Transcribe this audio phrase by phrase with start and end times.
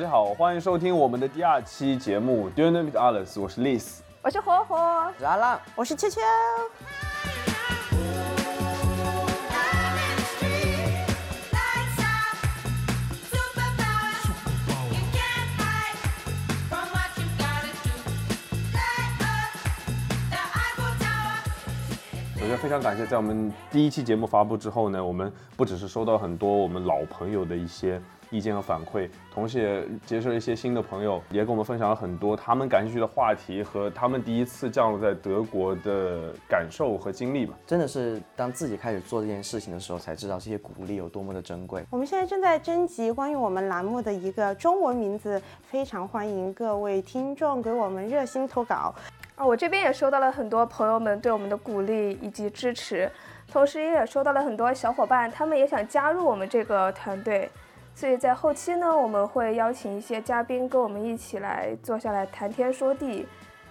[0.00, 3.98] 大家好，欢迎收听我们的第二期节目《Do You Know Me Alice》，我是 Liz。
[4.22, 6.22] 我是火火，是阿浪，我是秋秋。
[22.60, 37.54] 非常感谢，在我们第一期节目发布之后呢，我们不只是收到很多我们老朋友的一些意见和反馈，同时也结识了一些新的朋友，也跟我们分享了很多他们感兴趣的话题和他们第一次降落在德国的感受和经历吧。
[37.66, 41.82] 真的是当自己开始做这件事情的时候，才知道这些鼓励有多么的珍贵。
[41.88, 48.94] 我们现在正在征集关于我们栏目的一个中文名字，非常欢迎各位听众给我们热心投稿。
[49.40, 53.10] 啊，我这边也收到了很多朋友们对我们的鼓励以及支持，
[53.50, 57.50] 同时也收到了很多小伙伴，他们也想加入我们这个团队，
[57.94, 63.26] 所以在后期呢，我们会邀请一些嘉宾跟我们一起来坐下来谈天说地。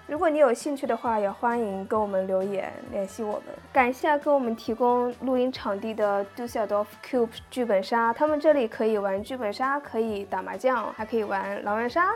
[0.08, 3.44] 如果你有兴趣的话，也欢迎跟我们留言联系我们。
[3.72, 12.16] 感谢给我们提供录音场地的 Dusseldorf Cube 剧本杀，他们这里可以玩剧本杀，可以打麻将，还可以玩狼人杀。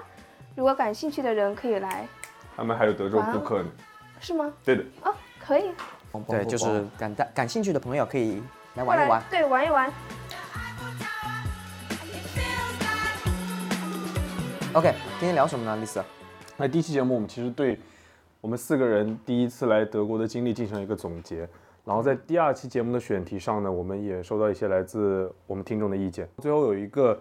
[0.55, 2.07] 如果感兴趣的人可以来。
[2.55, 3.69] 他们还有德州扑克呢，
[4.19, 4.53] 是吗？
[4.63, 4.83] 对的。
[5.03, 5.71] 哦，可以。
[6.27, 8.41] 对，就是感感兴趣的朋友可以
[8.75, 9.23] 来玩一玩。
[9.31, 9.91] 对，玩一玩。
[14.73, 16.03] OK，今天聊什么呢，丽丝？
[16.55, 17.79] 那第一期节目我们其实对
[18.41, 21.49] 我们四个人第一次来德国的经历进行了一个总结，
[21.83, 26.29] 然后在第二期节目的选题上呢，我们也收到一些来自我们听众的意见。
[26.37, 27.19] 最后有一个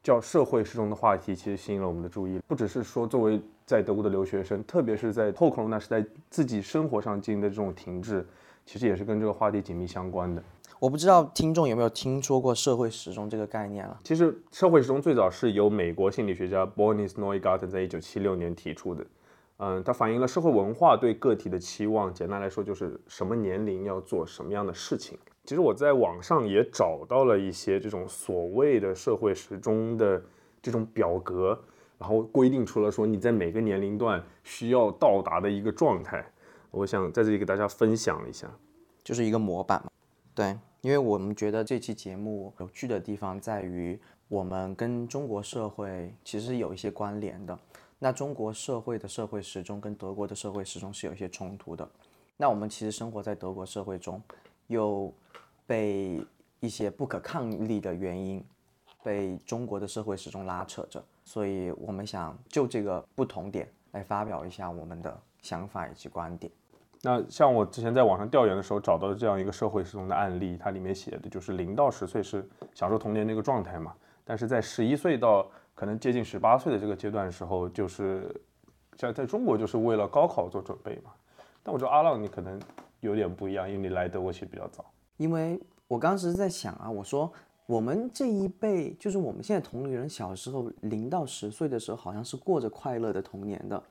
[0.00, 3.40] 叫社会时钟的话题，其实吸引了我们的注意，不只是说作为
[3.72, 8.22] 在德国的留学生，特别是在后 corona 时代自己生活上经历的这种停滞，
[8.66, 10.42] 其实也是跟这个话题紧密相关的。
[10.78, 13.98] 我不知道听众有没有听说过社会时钟这个概念了。
[14.04, 19.06] 其实社会时钟最早是由美国心理学家 Bonis Neugarten 在一九七六年提出的。
[19.56, 22.12] 嗯，它反映了社会文化对个体的期望。
[22.12, 25.16] 简单来说，就是什么年龄要做什么样的事情。
[25.44, 30.22] 其实我在网上也找到了一些这种所谓的社会时钟的
[30.60, 31.58] 这种表格，
[32.02, 36.26] 然后规定出了说你在每个年龄段需要到达的一个状态。
[36.72, 38.50] 我想在这里给大家分享一下，
[39.04, 39.90] 就是一个模板嘛。
[40.34, 40.58] 对。
[40.80, 43.96] 因为我们觉得这期节目有趣的地方在于，
[44.26, 47.56] 我们跟中国社会其实有一些关联的。
[48.00, 51.88] 那中国社会的社会时钟跟德国的社会时钟是有一些冲突的。
[52.36, 54.20] 那我们其实生活在德国社会中，
[54.66, 55.14] 又
[55.64, 56.20] 被
[56.58, 58.44] 一些不可抗力的原因，
[59.04, 61.00] 被中国的社会时钟拉扯着。
[61.32, 66.52] 所以我们想就这个不同点来发表一下我们的想法以及观点。
[67.00, 73.94] 那像我之前在网上调研的时候找到的这样一个社会时钟的案例，它里面写的就是零到十岁是享受童年那个状态嘛，
[74.26, 78.30] 但是在十一岁到可能接近十八岁的这个阶段的时候，就是
[78.98, 81.12] 像在中国就是为了高考做准备嘛。
[81.62, 82.60] 但我觉得阿浪你可能
[83.00, 84.84] 有点不一样，因为你来德国其实比较早。
[85.16, 87.32] 因为我当时在想啊，我说
[87.72, 93.82] 我们这一辈就是我们现在同龄人小时候零到十岁的时候，好像是过着快乐的童年的，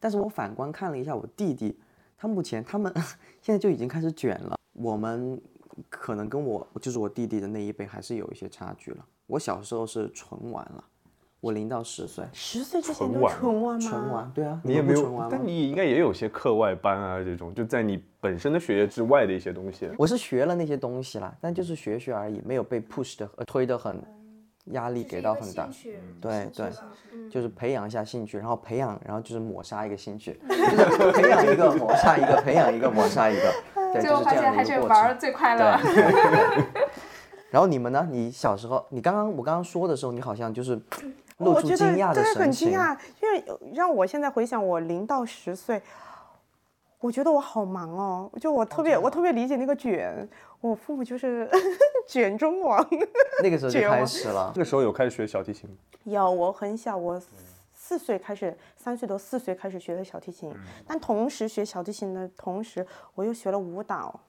[0.00, 1.78] 但是我反观看了一下我弟弟。
[2.18, 2.92] 他目前他们
[3.40, 5.40] 现在就已经开始卷了，我们
[5.88, 9.06] 可能跟我就是我弟弟的那一辈还是有一些差距了。
[9.28, 10.84] 我小时候是纯玩了，
[11.40, 13.88] 我零到十岁，十岁之前都纯玩吗？
[13.88, 19.90] 纯玩，对啊，你也没有，但你应该也有些课外班啊，这种就在你本身的学业之外的一些东西。
[19.98, 24.02] 我是学了那些东西啦，但就是学学而已，没有被 push 的推的很。
[24.72, 25.68] 压力给到很大，
[26.20, 26.70] 对对，
[27.28, 33.52] 就是培养一下兴趣，然后培养，然后就是抹杀一个兴趣， 就是培养一个抹杀一个，培养一个抹杀一个，
[33.92, 35.18] 对，就是这样的一个过程。
[35.18, 35.80] 最快乐。
[37.50, 38.06] 然后你们呢？
[38.12, 40.78] 你小时候，你刚刚我刚刚说的时候，你好像就是
[41.40, 42.42] 露出惊讶的神情。
[42.42, 43.44] 很惊讶，因为
[43.74, 45.82] 让我现在回想我零到十岁。
[47.00, 50.28] 我觉得我好忙哦，就我特别我特别理解那个卷，
[50.60, 51.48] 我父母就是
[52.06, 52.86] 卷中王。
[53.42, 55.66] 那个时候就 开始了，那个时候有开始学小提琴。
[56.04, 57.18] 有，我很小，我
[57.74, 60.54] 四岁开始，三岁多四岁开始学的小提琴。
[60.86, 64.20] 但同时学小提琴的同时，我又学了舞蹈，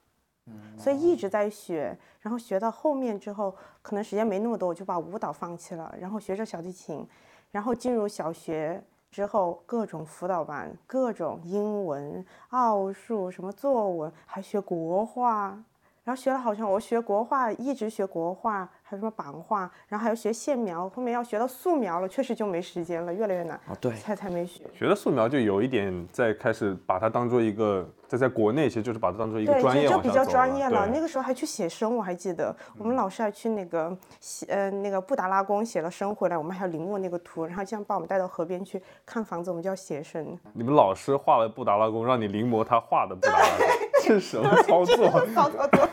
[0.78, 1.98] 所以一直在学。
[2.20, 7.08] 然后学到后面之后，可能时间没那么多，我就把舞蹈放弃了，然后学着小提琴，
[7.52, 8.84] 然后进入小学。
[9.12, 15.50] 之后各种辅导班，各种英文、奥数，什么作文，还学国画，
[16.06, 23.56] 然后学了好像我学国画，一直学国画，还有什么版画，然后还要学线描，后面要学到素描了，确实就没时间了，越来越难。
[23.70, 24.66] 哦，对，才才没学。
[24.74, 30.86] 学了素描就有一点在开始把它当做一个，在在国内其实就是把它当做一个对，专业就就比较专业了。
[30.88, 40.38] 那个时候还去写生，我还记得我们老师还去那个写呃那个布达拉宫写了生回来，我们还要临摹那个图，然后这样把我们带到河边去看房子，我们就要写生。
[40.52, 43.81] 你们老师画了布达拉宫，让你临摹他画的布达拉宫，这
[44.14, 44.96] 是什么操作？
[45.34, 45.90] 早早早，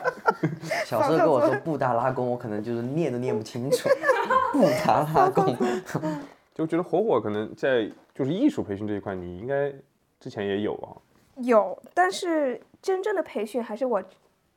[0.85, 3.89] 小时候跟我说布达拉宫，我可能就是念都念不清楚。
[4.53, 5.57] 布达拉宫，
[6.55, 9.73] 就觉得火火可能在就是艺术培训这一块，你应该
[10.19, 10.89] 之前也有啊。
[11.37, 14.03] 有，但是真正的培训还是我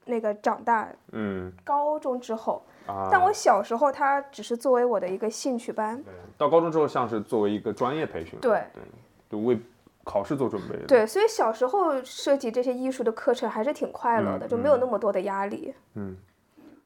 [0.05, 2.61] 那个长大嗯高中之后。
[2.87, 5.95] 啊，但我小时候，它只是作为我的一个兴趣班。
[6.01, 8.81] 对到高中之后像是作为一个专业培训了，对对，
[9.29, 9.59] 就为
[10.11, 10.85] 考试做准备的。
[10.87, 15.73] 对，所以小时候设计这些艺术的课程还是挺快乐的，就没有那么多的压力。
[15.95, 16.17] 嗯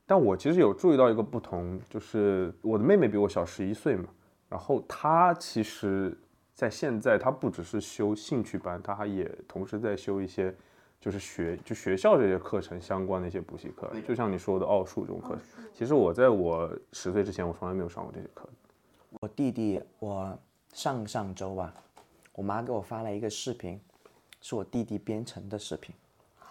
[0.08, 4.06] 但我其实有注意到一个不同，就是我的妹妹比我小十一岁嘛，
[4.48, 6.16] 然后她其实，
[6.54, 10.54] 在现在她不只是修兴趣班，她还也同时在修一些，
[11.02, 15.40] 就是学就学校这些课程相关的一些补习课，就像你说的奥数这种课程。
[15.74, 18.48] 其实我在我十岁之前，我从来没有上过这些课。
[19.22, 20.38] 我弟弟，我
[20.72, 21.74] 上上周啊，
[22.36, 23.80] 我妈给我发了一个视频，
[24.42, 25.96] 是我弟弟编程的视频。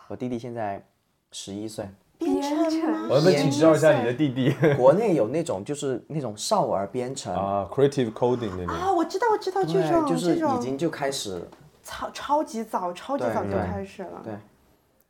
[0.08, 0.82] 我弟弟现在
[1.31, 1.86] 十一岁，
[2.19, 3.08] 编程？
[3.10, 8.75] 我要不要请教一下你的弟弟 国内有那种就是那种少儿编程，啊？Creative coding 那种。
[8.75, 11.42] 啊，我知道，我知道这对，种，就是这种已经就开始，
[11.82, 14.22] 超超级早，超级早就开始了。
[14.25, 14.32] 对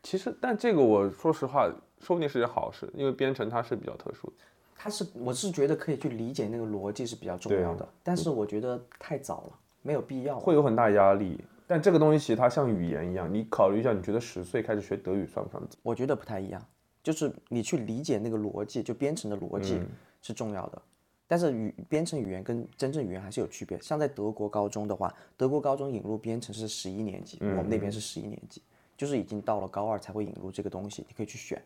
[0.03, 4.35] 其实，但这个我说实话，说不定是件好事，因为编程它是比较特殊的。
[4.77, 10.37] 他是我是觉得可以去理解那个逻辑是比较重要的，但是我觉得太早了，没有必要。
[10.41, 11.41] 会有很大压力。
[11.67, 15.79] 但这个东西其实它像语言一样，你考虑一下，你觉得十岁开始学德语算不算早？
[15.83, 16.61] 我觉得不太一样，
[17.03, 19.87] 就是你去理解那个逻辑，就编程的逻辑嗯
[20.21, 20.83] 是重要的。
[21.27, 23.81] 但是语编程语言跟真正语言还是有区别。
[23.81, 28.61] 像在德国高中的话，德国高中引入编程是十一年级，我们那边是十一年级，
[28.95, 31.61] 就是已经到了高二才会引入这个东西，你可以去选。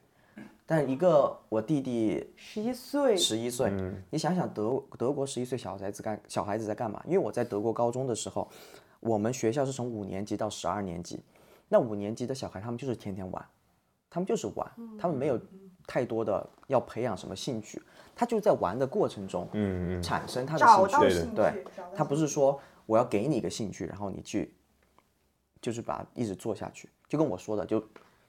[0.66, 3.72] 但一个我弟弟十一岁，十一岁，
[4.10, 7.02] 你想想德德国十一岁小孩子干小孩子在干嘛？
[7.06, 8.46] 因为我在德国高中的时候，
[9.00, 11.20] 我们学校是从五年级到十二年级，
[11.68, 13.44] 那五年级的小孩他们就是天天玩，
[14.10, 15.40] 他们就是玩，他们没有
[15.86, 17.82] 太多的要培养什么兴趣，
[18.14, 21.64] 他就在玩的过程中，嗯嗯，产生他的兴趣，兴趣，对，
[21.96, 24.54] 他不是说我要给你一个兴趣，然后你去，
[25.62, 27.82] 就是把一直做下去，就跟我说的，就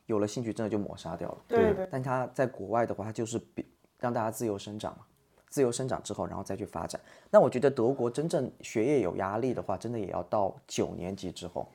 [0.10, 1.38] 有了兴趣真的就抹杀掉了。
[1.48, 3.64] 对对但他在国外的话，他就是比
[4.00, 5.06] 让大家自由生长嘛，
[5.50, 7.00] 自由生长之后，然后再去发展。
[7.30, 11.70] 那我觉得德国真正学业有压力的话，真的也要到九年级之后。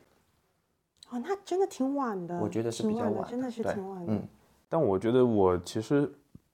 [1.11, 2.41] 哦，那真的挺晚的。
[2.41, 4.13] 我觉得是比较晚的，晚真的是挺晚的。
[4.13, 4.29] 嗯
[4.69, 6.11] 但我觉得我其实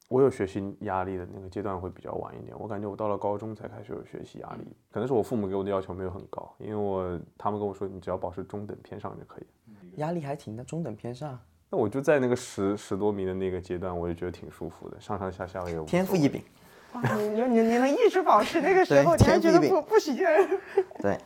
[0.08, 2.54] 我有学习压力的那个阶段会比较晚一点。
[2.60, 9.46] 我感觉我到了高中才开始有学习压力，可能是我父母给我的要求没有很高，因为我他们跟我说你只要保持中等偏上就可以。
[9.96, 11.40] 压力还挺的，中等偏上，
[11.70, 16.42] 那我就在那个十十多名的那个阶段，我就觉得挺舒服的，上上下下也无天赋异禀。
[16.94, 20.48] 哇，你你你你能一直保持那个时候，你还觉得天赋异禀不不许愿？
[21.00, 21.16] 对，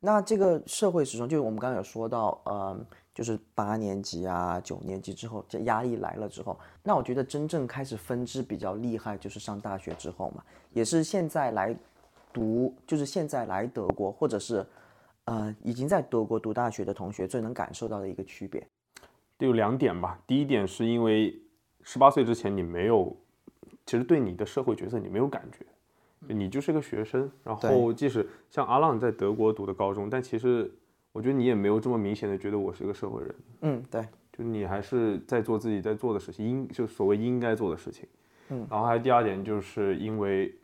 [0.00, 2.78] 那这个社会时钟，就是我们刚刚有说到，呃，
[3.14, 11.74] 就是八年级啊、九年级之后，这压力来了之后，那我觉得真正开始分支比较厉害，就是上大学之后嘛，也是现在来
[12.30, 14.66] 读，就是现在来德国，或者是
[15.24, 18.62] 呃已经在德国读大学的同学最能感受到的一个区别。
[19.38, 20.18] 有两点吧。
[20.26, 21.38] 第一点是因为
[21.82, 23.16] 十八岁之前你没有，
[23.84, 25.64] 其实对你的社会角色你没有感觉，
[26.32, 27.30] 你就是个学生。
[27.42, 30.70] 然后即使像阿浪在德国读的高中，但其实
[31.12, 38.08] 我觉得你也没有这么明显的觉得我是一个社会人，嗯，对，就你还是在做自己在做的事情，应就所谓应该做的事情。
[38.50, 40.54] 嗯，然后还有第二点就是因为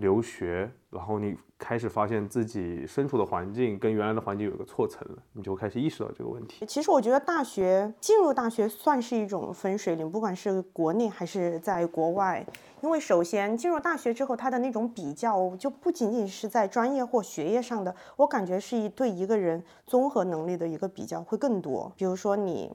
[0.00, 6.64] 留学，然后你开始发现自己身处的环境跟原来的环境有个错层了，你就开始意识到这个问题。
[6.66, 12.44] 其实我觉得大学进入大学算是一种分水岭，不管是国内还是在国外。
[12.80, 21.92] 因为首先进入大学之后，它的那种比较就不仅仅是在专业或学业上的，我感觉是一对一个人综合能力的一个比较会更多。
[21.96, 22.72] 比如说你。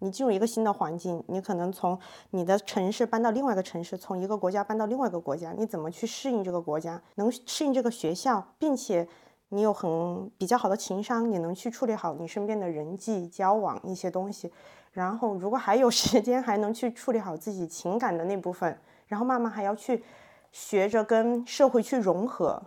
[0.00, 1.98] 你进入一个新的环境，你可能从
[2.30, 9.08] 你的城市搬到另外一个城市，从一个国家搬到另外一个国家，你怎么去适应这个国家，能适应这个学校，并且
[9.48, 14.52] 你有很比较好的情商，你能去处理好你身边的人际交往一些东西，
[14.92, 20.04] 然后如果还有 时间，还能去处理好自己情感的那部分，然后慢慢还要去
[20.52, 22.62] 学着跟社会去融合，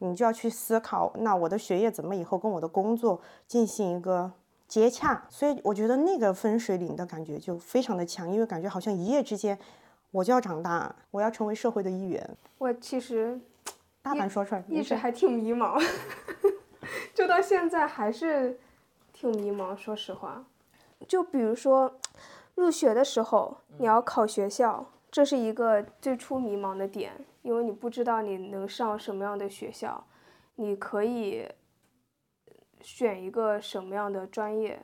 [0.00, 4.32] 你就要去思考，那我的学业怎么以后跟我的工作进行一个
[4.66, 9.58] 接洽，所以我觉得那个分水岭的感觉就非常的强，因为感觉好像一夜之间。
[10.12, 12.36] 我就要长大，我要成为社会的一员。
[12.56, 13.38] 我其实
[14.00, 15.78] 大胆说出来，一直还挺迷茫，
[17.12, 18.58] 就到现在还是
[19.12, 19.76] 挺迷茫。
[19.76, 20.42] 说实话，
[21.06, 21.98] 就比如说
[22.54, 30.02] 入学的时候，你要考学校，这是一个最初迷茫的点，因为你不知道你能上什么样的学校，
[30.54, 31.46] 你可以
[32.86, 34.80] 选一个什么样的专业，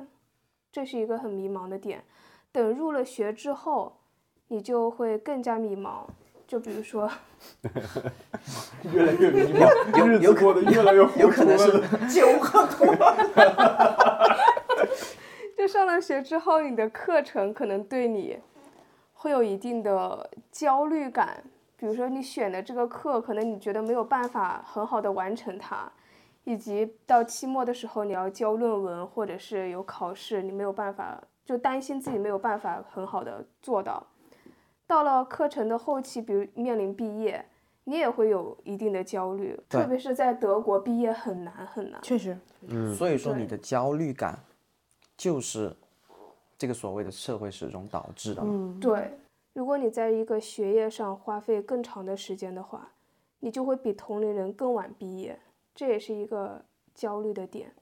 [0.72, 2.02] 这是一个很迷茫的点。
[2.50, 4.00] 等入了学之后，
[4.48, 6.04] 你就会更加迷茫。
[6.44, 7.08] 就比如说，
[8.92, 11.70] 越来越迷茫，日子过得越来越有可能是
[12.12, 13.16] 酒喝多了。
[15.56, 18.36] 就上了学之后，你的课程可能对你
[19.12, 21.44] 会有一定的焦虑感。
[21.76, 25.90] 比如说，你选的这个课，可能你觉得没有办法很好的完成它，
[26.44, 34.04] 以及到期末的时候你要交论文，或者是有考试，你没有办法，就担心自己没有办法很好的做到。
[34.86, 37.44] 到了课程的后期，比如面临毕业，
[37.84, 42.00] 你也会有一定的焦虑，特别是在德国毕业很难很难。
[42.02, 44.38] 确实，嗯所以说你的焦虑感
[45.16, 45.74] 就是
[46.58, 48.42] 这个所谓的社会时钟导致的。
[48.44, 49.16] 嗯，对，
[49.54, 52.90] 如果你在一个学业上花费更长的时间的话，
[53.40, 55.38] 你就会比同龄人更晚毕业，
[55.74, 56.64] 这也是一个
[56.94, 57.72] 焦虑的点。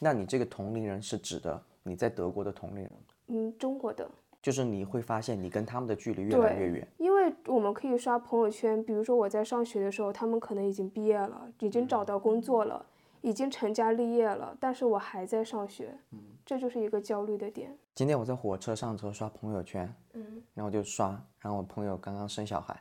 [0.00, 2.92] 那你这个同龄人是指的你在德国的同龄人，
[3.28, 4.08] 嗯，中国的。
[4.40, 6.88] 就是你会发现你跟他们的距离越来越远。
[6.96, 12.86] 因为我们可以刷朋友圈，比如说我在上学的时候，他们可能已经毕业了，已经找到工作了，
[13.20, 17.76] 已经成家立业了，但是我还在上学，嗯这就是一个焦虑的点。
[17.96, 21.08] 今天我在火车上的时候刷朋友圈，嗯，然后就刷，
[21.40, 22.80] 然后我朋友刚刚生小孩，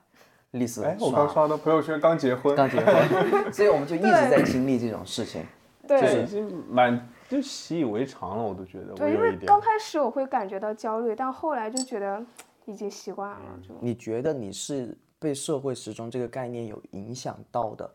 [0.51, 2.93] 丽丝哎，我刚刷的朋友圈刚结婚，刚结婚，
[3.53, 5.45] 所以我们就一直在经历这种事情。
[5.87, 9.59] 对，这已经蛮就习以为常了，我都觉得对，因为刚。
[9.61, 12.21] 开始我会感觉到焦虑，但后来就觉得
[12.65, 17.89] 已经习惯了，就你觉得你是被社会时钟这个概念有影响到的？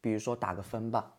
[0.00, 1.10] 比如说打个分吧，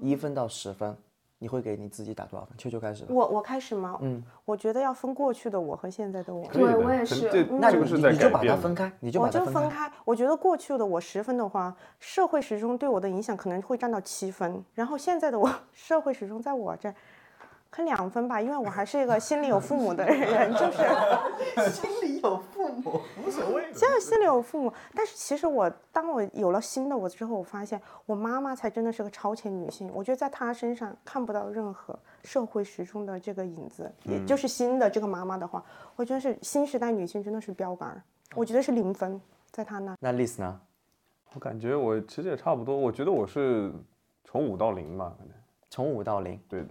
[0.00, 0.96] 一分到十分，
[1.44, 2.56] 你会给你自己打多少分？
[2.56, 3.10] 秋秋开始吧。
[3.12, 3.98] 我我开始吗？
[4.00, 6.48] 嗯，我觉得要分过去的我和现在的我。
[6.50, 9.60] 对我也是这那你这个是在你就把它分开，你就把我就它分开。
[9.60, 16.94] 分开，我觉得过去的我十分的话，社会时钟对我的影响可能会占到七分，然后现在的我 社会时钟在我这儿，
[17.74, 23.64] 可两分吧，因为我还是一个心里有父母的 人，就是心里有父母，无所谓。
[23.74, 24.72] 现在心里有父母。
[24.94, 35.60] 但是其实我当我有了新的我之后，我发现我妈妈才真的是个超前女性，我觉得在她身上看不到任何社会时钟的这个影子，也就是新的这个妈妈的话，
[35.96, 38.00] 我觉得是新时代女性真的是标杆，
[38.36, 39.96] 我觉得是零分，在她那。
[39.98, 40.60] 那 Liz 呢？
[41.32, 43.72] 我感觉我其实也差不多，我觉得我是
[44.24, 45.34] 从五到零吧，可能
[45.68, 46.68] 从五到零，对的。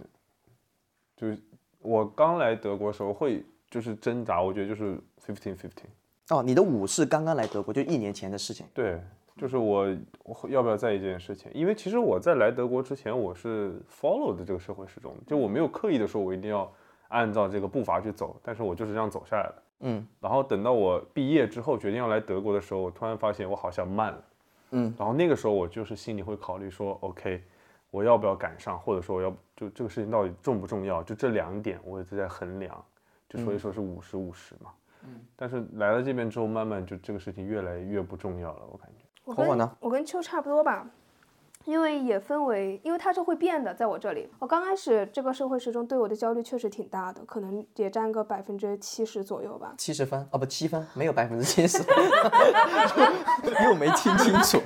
[1.16, 1.38] 就是
[1.80, 5.88] 我刚来德国的时候会就是挣扎，我觉得就是 fifteen fifteen。
[6.30, 8.66] 哦，你的五是刚刚来德国，就一年前的事情。
[8.72, 9.00] 对，
[9.36, 9.86] 就是我
[10.22, 11.50] 我要不要在意这件事情？
[11.54, 16.72] 因为其实我在来德国之前，我是 follow 的这个社会时钟，就我没有刻意的说我一定要
[17.08, 19.62] 按照这个步伐去走，但是我就是这样走下来的。
[19.80, 24.24] 嗯，然后等到我毕业之后决定要来德国的时候，我突然发现我好像慢了。
[24.70, 27.42] 嗯，然后那个时候我就是心里会考虑说，OK，
[27.94, 31.00] 我要不要赶上，或者说我要就这个事情到底重不重要？
[31.04, 32.84] 就这两点我一直在衡量，
[33.28, 34.72] 就所以说是五十五十嘛。
[35.04, 39.04] 嗯，但是来了这边之后，慢慢就这个事情越来越不重要了，我感觉。
[39.48, 40.90] 我呢我跟秋差不多吧，
[41.66, 49.72] 因为也分为，因为它是会变的，在我这里，我刚开始这个社会时钟对我的焦虑确实挺大的，可能也占个百分之七十左右吧。
[49.78, 51.78] 七十分哦，不七分，没有百分之七十
[53.66, 54.60] 又没听清楚，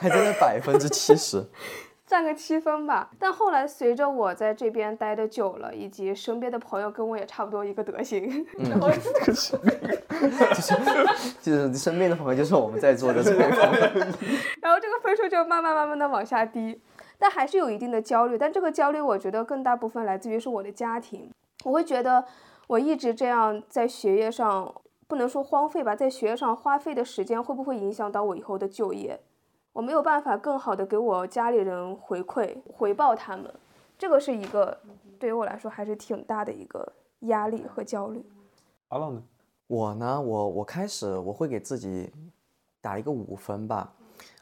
[0.00, 1.44] 还真的百分之七十。
[2.12, 8.90] 占个七分吧，但后来随着我在这边待的久了，以及身边的朋友跟我也差不多一个德行， 然后
[11.40, 13.80] 就是身边的朋友，就是我们在座的这个朋友。
[14.60, 16.78] 然后这个分数就慢慢慢慢的往下低，
[17.18, 18.36] 但还是有一定的焦虑。
[18.36, 21.30] 但这个焦虑，我觉得更大部分来自于是我的家庭。
[21.64, 22.22] 我会觉得
[22.66, 24.74] 我一直这样在学业上，
[25.08, 29.18] 不能说荒废吧，在学业上花费的时间会不会影响到我以后的就业？
[29.72, 33.52] 我没有办法更好的给我家里人回馈回报他们，
[33.98, 34.78] 这个是一个
[35.18, 38.24] 对于我来说还是挺大的一个压力和焦虑。
[38.88, 39.22] 阿浪呢？
[39.66, 42.12] 我呢，我我开始我会给自己
[42.82, 43.90] 打一个五分吧。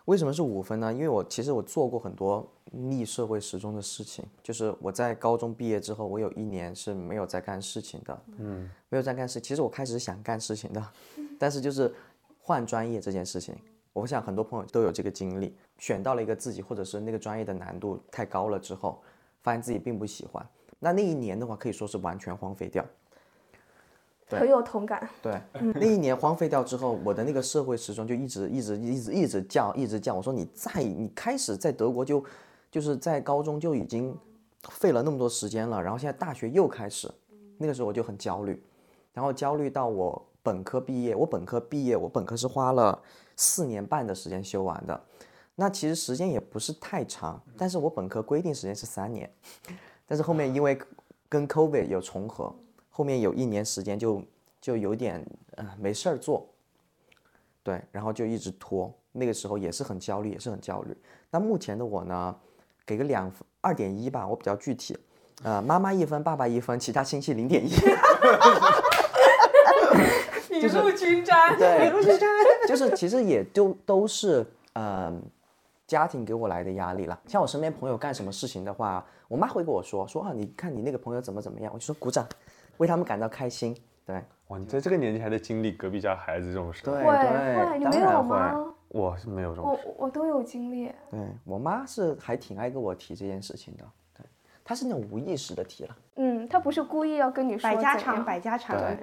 [0.07, 0.93] 为什么是五分呢？
[0.93, 9.41] 因为我其实我做过很多逆社会时钟的事情，就是我在高中毕业之后，我有一年是没有在干事情的，嗯，没有在干事。
[9.41, 10.85] 其实我开始是想干事情的，
[11.39, 11.95] 但是就是
[12.41, 13.55] 换专业这件事情，
[13.93, 19.03] 我想很多朋友都有这个经历，选到了一个自己或者是那个专业的难度太高了之后，
[19.43, 20.47] 发现自己并不喜欢。
[20.79, 22.85] 那那一年的话，可以说是完全荒废掉。
[24.29, 25.09] 很有同感。
[25.21, 25.41] 对，
[25.75, 30.15] 那一年荒废掉之后，我的那个社会时钟就一直一直一直一直叫，一直叫。
[30.15, 32.25] 我说你在你开始在德国就
[32.71, 34.17] 就是在高中就已经
[34.69, 37.13] 费了那么多时间了，然后现在大学又开始，
[37.59, 38.63] 那个时候我就很焦虑，
[39.13, 43.01] 然后焦虑到我本科毕业，我本科毕业，我本科是花了
[43.37, 45.01] 四年半的时间修完的，
[45.55, 49.31] 那其实时间也不是太长，但是我本科规定时间是三年，
[50.07, 50.79] 但是后面因为
[51.29, 52.55] 跟 COVID 有重合。
[52.93, 54.23] 后面有一年时间就
[54.61, 56.47] 就有点呃没事儿做，
[57.63, 60.95] 对，然后就一直拖，那个时候也是很焦虑，也是很焦虑。
[61.31, 62.37] 那目前的我呢，
[62.85, 63.33] 给个两
[63.63, 64.99] 二点一吧，我比较具体，
[65.43, 67.71] 呃，妈妈一分，爸爸一分，其他亲戚零点一。
[70.61, 72.29] 雨露均沾，对，雨露均沾，
[72.69, 75.13] 就是其实也就都是呃
[75.87, 77.19] 家庭给我来的压力了。
[77.27, 82.27] 像我身边朋友干什么事情的话，我妈会跟我说说啊，你看你那个朋友怎么怎么样，我就说鼓掌。
[82.79, 83.77] 为他们感到开心，
[84.07, 84.23] 对。
[84.49, 88.75] 哇，你在这个年纪还在经历隔壁家孩子这种事，对对，你没有吗？
[88.89, 90.87] 我是没有这种，我我都有经历。
[91.11, 93.85] 对我妈是还挺爱跟我提这件事情的，
[94.17, 94.25] 对，
[94.65, 95.97] 她是那种无意识的提了。
[96.17, 97.71] 嗯，她不是故意要跟你说。
[97.71, 98.79] 百家常，百家常。
[98.79, 98.99] 对。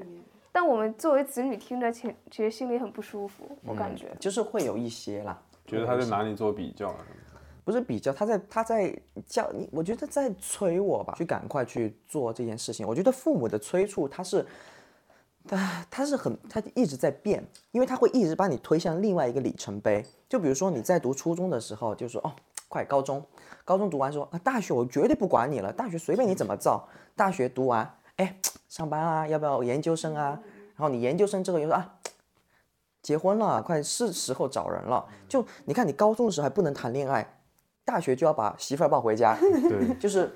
[0.52, 4.16] 但我们作为子女听着，其其实心里很不舒服，我感觉。
[4.20, 6.94] 就是会有一些啦，觉得他在哪里做比较。
[7.64, 12.88] 不是比较，他在他在叫你，我觉得在催我吧，去赶快去做这件事情。
[12.88, 14.46] 我觉得父母的催促，他是，
[15.46, 20.02] 他他是很，他一直在变，因为他会一直把你推向另外一个里程碑。
[20.30, 22.32] 就比如说你在读初中的时候，就说哦，
[22.70, 23.22] 快高中，
[23.66, 26.88] 高中读完说啊，大学我绝对不管你了，大学随便你怎么造。
[27.18, 30.40] 大学读完，哎，上班啊，要不要研究生啊？
[30.76, 31.96] 然后你研究生之后又说啊，
[33.02, 35.04] 结婚了，快是时候找人了。
[35.28, 37.34] 就你看，你高中的时候还不能谈恋爱。
[37.86, 40.30] 大学就要把媳妇儿抱回家， 对，就是，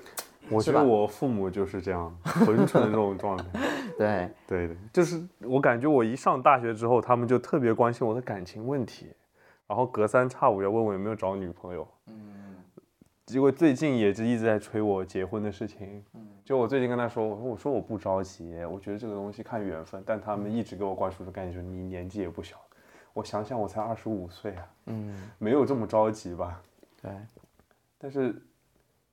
[0.48, 3.44] 我觉得我父母就是这样纯纯的这种状态，
[3.98, 9.12] 对，对的，就是我感觉我一上大学之后，他们就特别关心我的感情问题，
[9.66, 12.01] 然后隔三差五要问我有没有找女朋友，嗯，
[13.26, 22.56] 结果最近也是一直在催我结婚的事情，嗯，就我最近跟他说，我说我说我不着急，我觉得这个东西看缘分，但他们一直给我灌输的概念就是你年纪也不小，
[23.12, 26.60] 我想想我才二十五岁啊，嗯，没有这么着急吧，
[27.00, 27.10] 对。
[27.96, 28.34] 但是，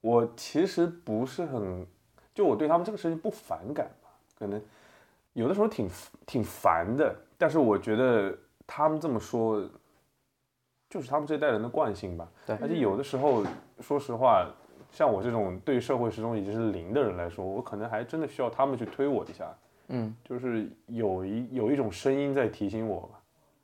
[0.01, 1.85] 我其实不是很，
[2.33, 4.59] 就我对他们这个事情不反感吧，可能
[5.33, 5.87] 有的时候挺
[6.25, 7.15] 挺烦的。
[7.37, 9.63] 但是我觉得他们这么说，
[10.89, 12.27] 就是他们这一代人的惯性吧。
[12.47, 12.57] 对。
[12.59, 13.43] 而且有的时候，
[13.79, 14.45] 说实话，
[14.91, 19.45] 像我这种对社会始终已经是零的人来说，我可能还真的需要他们去推我一下。
[19.87, 20.15] 嗯。
[20.23, 23.19] 就是有一有一种声音在提醒我吧。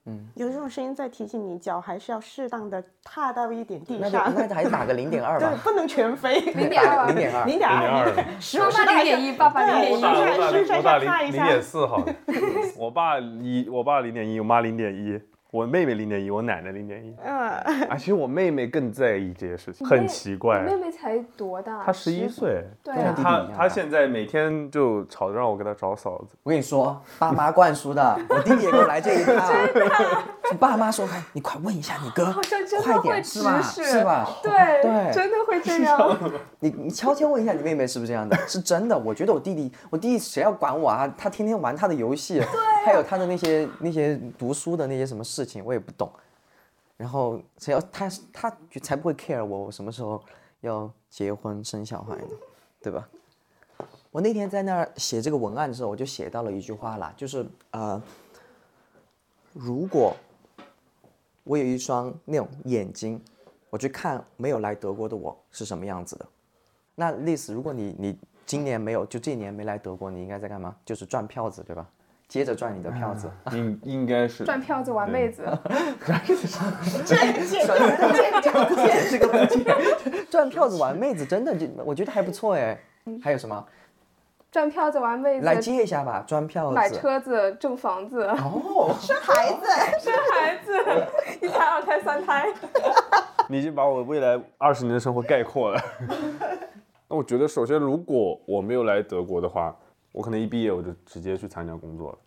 [0.07, 4.31] 嗯，有这种声音在提醒你，脚还是要适当的踏到一点地上。
[4.35, 5.49] 那那还打个零点二吧。
[5.49, 6.39] 对，不能全飞。
[6.41, 8.05] 零点二，零点二，零点二。
[8.59, 9.95] 妈妈零点一，爸爸零点一。
[9.95, 12.05] 我爸零零点四好。
[12.77, 15.19] 我爸一，我爸零点一，我妈零点一。
[15.55, 17.15] 我妹妹零点一，我奶奶零点一。
[17.23, 20.59] 嗯，而且我妹妹更在意这些事情，很奇怪。
[20.59, 21.81] 妹妹才多大？
[21.81, 22.61] 她十一岁。
[22.83, 23.15] 对啊。
[23.15, 26.35] 她她现在每天就吵着让我给她找嫂子。
[26.43, 28.19] 我跟你说，爸妈灌输的。
[28.27, 29.31] 我弟弟也给我来这一套。
[30.59, 32.31] 爸妈说：“你快问一下你哥，
[32.83, 33.61] 快点，是吧？
[33.61, 34.29] 是吧？
[34.43, 36.19] 对对，真的会这样。
[36.59, 38.37] 你 你悄悄问一下你妹妹是不是这样的？
[38.47, 38.97] 是真的。
[38.97, 41.07] 我觉得我弟弟，我弟弟谁要管我啊？
[41.17, 42.41] 他天天玩他的游戏，
[42.85, 46.11] 还有他的那些那些读书的那些什么事情，我也不懂。
[46.97, 50.21] 然后谁要他他才不会 care 我，我什么时候
[50.61, 52.27] 要结婚生小孩呢？
[52.81, 53.07] 对吧？
[54.11, 58.01] 我那天在那儿写这个文案的时候，我就写到了一句话啦，就是呃，
[59.53, 60.15] 如果。
[61.45, 63.21] 我有一双那种眼睛，
[63.69, 66.25] 我去看没有来德国的我是什么样子的。
[66.95, 70.75] 那丽丝，如果你你今年没有，就这一年没来德国，你应该在干嘛？
[70.83, 71.87] 就是赚票子，对吧？
[72.27, 75.43] 接着赚你的票子，应应该是赚票子玩妹子。
[76.03, 76.47] 赚票子，
[79.11, 82.75] 这个不接，赚票子玩妹子真的就我觉得还不错哎。
[83.21, 83.63] 还有什么？
[84.55, 86.23] 赚票子玩妹子，来接一下吧！
[86.25, 89.65] 赚票子，买车子，挣房子，哦， 生孩子，
[89.99, 90.71] 生孩子，
[91.45, 92.47] 一胎、二胎、三胎。
[93.49, 95.81] 你已经把我未来二十年的生活概括了。
[97.09, 99.75] 那我觉得，首先，如果我没有来德国的话，
[100.13, 102.17] 我可能一毕业我就直接去参加工作了，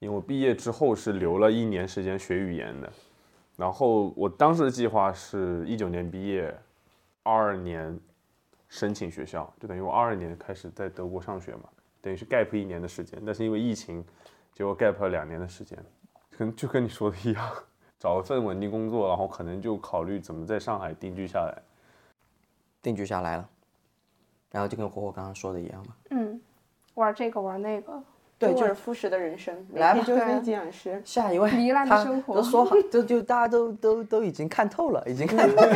[0.00, 2.92] 因为我毕业之后是留了一年时间学语言的。
[3.56, 6.54] 然后我当时的计划是一九年毕业，
[7.22, 7.98] 二二年。
[8.68, 11.68] 申请学校就等于我二二年开始在德国上学嘛，
[12.00, 14.04] 等于是 gap 一年的时间，但是因为疫情，
[14.52, 15.78] 结果 gap 了两年的时间，
[16.36, 17.52] 跟就跟你说的一样，
[17.98, 21.62] 找一份稳定工作，然后可能就考虑怎么在上海定居下来，
[22.82, 23.48] 定居下来了，
[24.50, 26.40] 然后就跟火火刚刚说的一样嘛，嗯，
[26.94, 28.02] 玩这个玩那个，
[28.38, 31.00] 对，就是周而复始的人生，每来吧天就是对那几样事。
[31.04, 35.68] 下一位，糜烂的他生活都说好，就就大家都都都已经看透了，已经看透了，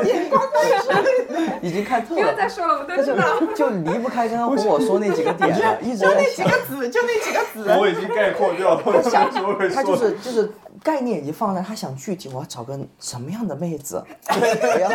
[1.60, 2.34] 已经看透了不要了。
[2.36, 3.54] 再说了，我们都但是知道。
[3.54, 9.96] 就离不开刚刚和我说那几个点了，一直就那几个字就那几个字，我已经概括掉了，我想说他就。
[9.96, 14.90] 是就是概念已经放在，他想具体我要找个什么样的妹子，我 要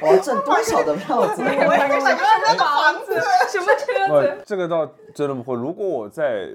[0.00, 3.20] 我要挣多少的票子， 我也想要那个房子。
[3.48, 5.54] 什么车子？，这个倒真的不会。
[5.56, 6.48] 如果我在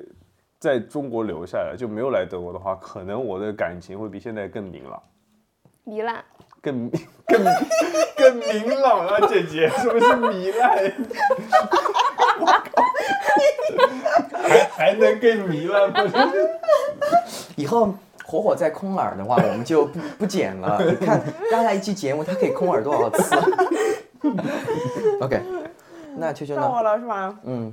[0.59, 5.01] 在中国留下来，就没有来德国的话，可能我的感情会比现在更明朗，
[5.85, 6.23] 糜烂。
[6.61, 6.89] 更
[7.27, 7.43] 更
[8.17, 10.93] 更明朗啊，姐姐，是不是糜烂？
[12.39, 12.61] 我靠，
[14.41, 16.33] 还还能更糜烂吗？
[17.55, 17.93] 以后
[18.25, 20.81] 火火在空耳的话，我们就不不剪了。
[20.83, 23.35] 你看大家一期节目，他可以空耳多少次？
[25.21, 25.41] OK，
[26.17, 26.81] 那秋秋到我？
[26.81, 27.39] 了是吧？
[27.43, 27.71] 嗯，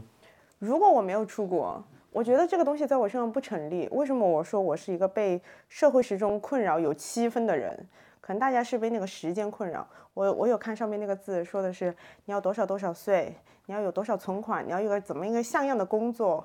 [0.59, 3.88] 如果我没有出国，我觉得这个东西在我身上不成立。
[3.93, 7.88] 为什么我说我是一个被社会时钟困扰有七分的人？
[8.21, 9.87] 可能大家是被那个时间困扰。
[10.15, 11.95] 我我有看上面那个字，说的是
[12.27, 13.35] 你要多少多少岁，
[13.67, 16.45] 你要有多少存款，你要有一个怎么一个像样的工作。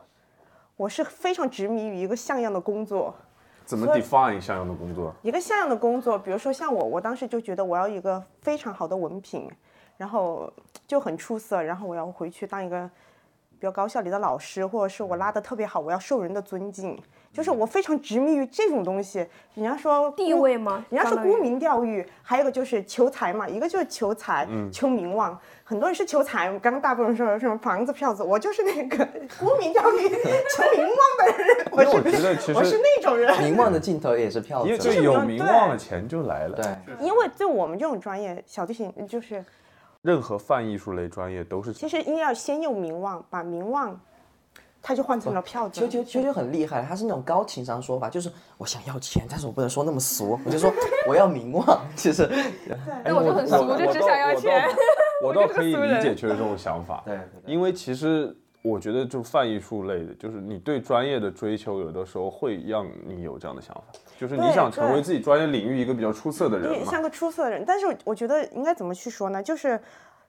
[0.78, 3.14] 我是非常执迷于一个像样的工作。
[3.68, 5.14] 怎么 define 像样的工作？
[5.22, 9.52] 一个像样的工作，比如说像我，我当时就觉得我要一个非常好的文凭，
[9.98, 10.50] 然后
[10.88, 12.90] 就很出色，然后我要回去当一个
[13.60, 16.98] 比较高校里的老师，或者是我拉的特别好，我要受人的尊敬，
[17.38, 19.20] 就是我非常执迷于这种东西。
[19.54, 25.40] 人家说地位吗人家说沽名钓誉，还有一个就是求财嘛，一个就是求财、求名望。
[25.64, 29.06] 很多人是求财，刚刚大部分人说什么房子、票子，我就是那个
[29.40, 31.68] 沽名钓誉、求名望的人。
[31.72, 33.40] 我是觉得其我是，那种人。
[33.44, 34.92] 名望的尽头也是票子因为子。
[34.92, 36.56] 就有名望了，钱就来了。
[36.56, 36.66] 对，
[37.06, 39.46] 因为就我们这种专业，小提琴就是
[40.02, 44.00] 任何泛艺术类专业都是其实应该要先有名望，把名望，
[44.82, 45.82] 它就换成了票子。
[45.82, 50.72] 秋秋秋秋很厉害，他是那种高情商说法，就是我想要钱，但是我不能说那么俗， 我就说
[51.08, 52.24] 我要名望，其实
[53.04, 54.68] 哎我就很俗，我就只想要钱。
[55.24, 63.84] 我倒 可以理解秋秋这种想法，对因为其实我觉得就泛艺术类的，就是你对专业的追求，有的时候会让你有这样的想法，
[64.20, 67.02] 就是你想成为自己专业领域一个比较出色的人嘛你像。
[67.02, 69.42] 个出色的人，但是我觉得应该怎么去说呢？
[69.42, 69.80] 就是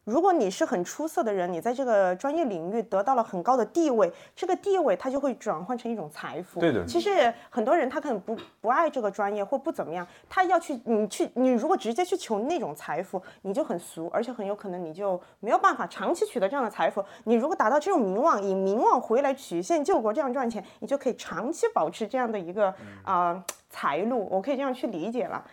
[0.09, 6.59] 如果你是很出色的人，你在这个专业领域得到了很高的地位，这个地位它就会转换成一种财富。
[6.59, 17.05] 对的其实很多人他可能不不爱这个专业或不怎么样，他要去你去你如果直接去求那种财富，你就很俗，而且很有可能你就没有办法长期取得这样的财富。
[17.25, 25.45] 你如果达到这种名望，以名望回来曲线救国这样赚钱，你就可以长期保持这样的一个啊、财路，我可以这样去理解了。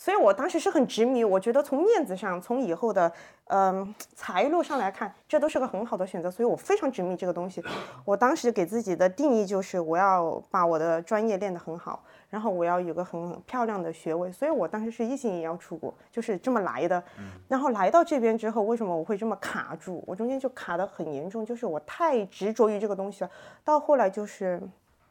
[0.00, 3.12] 所以我当时是很执迷，我觉得从面子上，从以后的
[3.48, 7.62] 嗯财路上来看，这都是个很好的选择，所以我非常执迷这个东西。
[8.06, 17.04] 我当时给自己的定义就是，我要把我的专业练得很好，然后我要有个很漂亮的学位，所以我当时是一心也要出国，就是这么来的。
[17.46, 20.02] 然后来到这边之后，为什么我会这么卡住？
[20.06, 23.30] 我中间就卡得很严重，就是我太执着于这个东西了，
[23.62, 24.58] 到后来就是。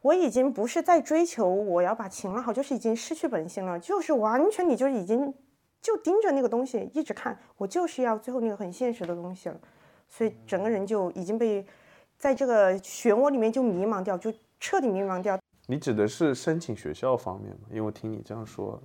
[0.01, 5.33] 我已经不是在追求我要把琴拉好，就是已经失去本心了，就是完全你就已经
[5.81, 9.59] 就盯着那个东西一直看，我就是要最后那个很现实的东西了，
[10.07, 11.65] 所以整个人就已经被
[12.17, 15.38] 在这个漩涡里面就迷茫掉，就彻底迷茫掉。
[15.67, 17.67] 你指的是申请学校方面吗？
[17.69, 18.81] 因为我听你这样说，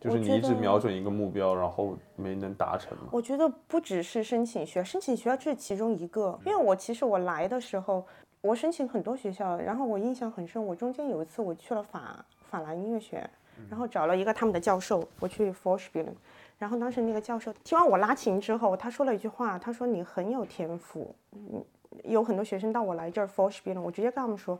[0.00, 3.04] 就是你一直瞄准一个目标，然后没能达成吗。
[3.12, 6.38] 我觉得不只是申请学校，申请学校这是其中一个。
[6.44, 8.04] 因为我其实我来的时候，
[8.42, 10.62] 我申请很多学校，然后我印象很深。
[10.64, 13.30] 我中间有一次我去了法法兰音乐学院，
[13.70, 16.16] 然后找了一个他们的教授，我去 f o r s p i e l e n
[16.58, 21.14] 然后当时那个教授听完我拉琴之后，他说了一句话，他说你很有天赋。
[21.32, 21.64] 嗯，
[22.04, 24.58] 有很多学生到我来这儿 f o r s p i e l e n 我直接跟他们说。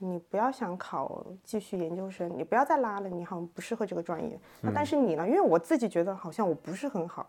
[0.00, 4.38] 你不要想考继续研究生，你不要再拉了，你好像不适合这个专业。
[4.60, 5.26] 那但是你呢？
[5.26, 7.28] 因为我自己觉得好像我不是很好，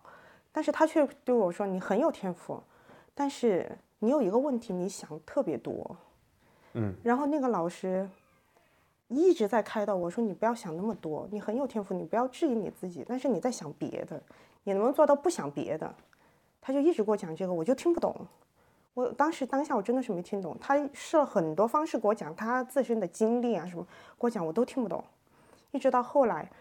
[0.51, 2.61] 但是他却对我说你很有天赋，
[3.15, 3.67] 但是
[3.99, 5.95] 你有一个问题，你想特别多。
[6.73, 8.07] 嗯，然后那个老师
[9.07, 14.21] 一直在开导我说你不要想那么多，你很有天赋，你不要质疑你自己，但是你在想别的，
[14.63, 15.93] 你能不能做到不想别的？
[16.61, 18.15] 他就一直给我讲这个，我就听不懂。
[18.93, 23.83] 我当时当下我真的是没听懂，他试了很多方式给我讲他自身的经历啊什么，
[24.19, 25.03] 给我讲我都听不懂，
[25.71, 26.51] 一直到后来，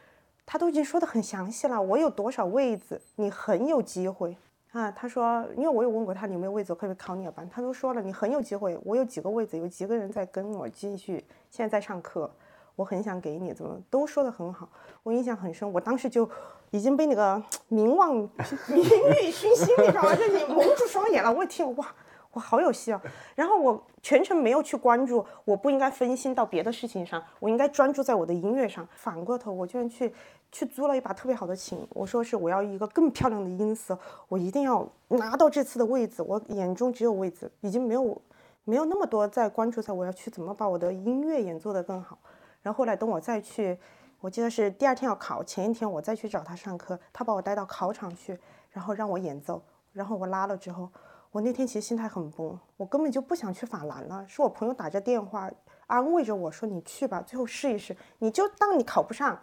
[0.47, 4.37] 他都已经说的很详细了，我有多少位子，你很有机会
[4.73, 4.91] 啊。
[4.91, 12.31] 他说，因为我有问过他你有没有位子，可不可以考你的班，他都说了你很有机会，我有几个位子，有几个人在跟我继续，现在在上课，
[12.77, 14.69] 我很想给你，怎么都说的很好，
[15.03, 16.29] 我印象很深，我当时就
[16.71, 18.29] 已经被那个名望名
[18.69, 20.15] 誉 熏心，你知道吗？
[20.15, 21.87] 就你蒙住双眼了，我一听哇。
[22.31, 23.01] 我好有戏啊。
[23.35, 28.87] 然后我全程没有去关注，我不应该分心到别的事情上，我应该专注在我的音乐上。
[28.95, 30.13] 反过头，我居然去
[30.51, 36.23] 去租了一把特别好的琴，我说是我要一个更漂亮的音色，我一定要拿到这次的位置。
[36.23, 38.21] 我眼中只有位置，已经没有
[38.65, 42.19] 没有那么多在关注在我要去怎么把我的音乐演奏得更好。
[42.63, 43.79] 然后后来等我再去，
[44.21, 48.39] 我记得是第二天要考，前一天我再去找他上课，他把我带到考场去，
[48.71, 50.91] 然后让我演奏，然后我拉了之后，
[51.31, 55.51] 我那天其实心态很崩，我根本就不想去法兰了，是我朋友打着电话
[55.87, 59.39] 安慰着我说你去吧，最后试一试，你就当你考不上，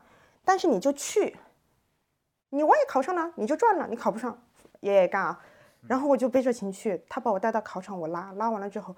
[0.45, 1.35] 但是你就去，
[2.49, 4.41] 你万一考上了你就赚了，你考不上
[4.79, 5.41] 也干啊。
[5.87, 8.95] 然后我就背着琴去，他把我带到考场，我拉拉完了之后，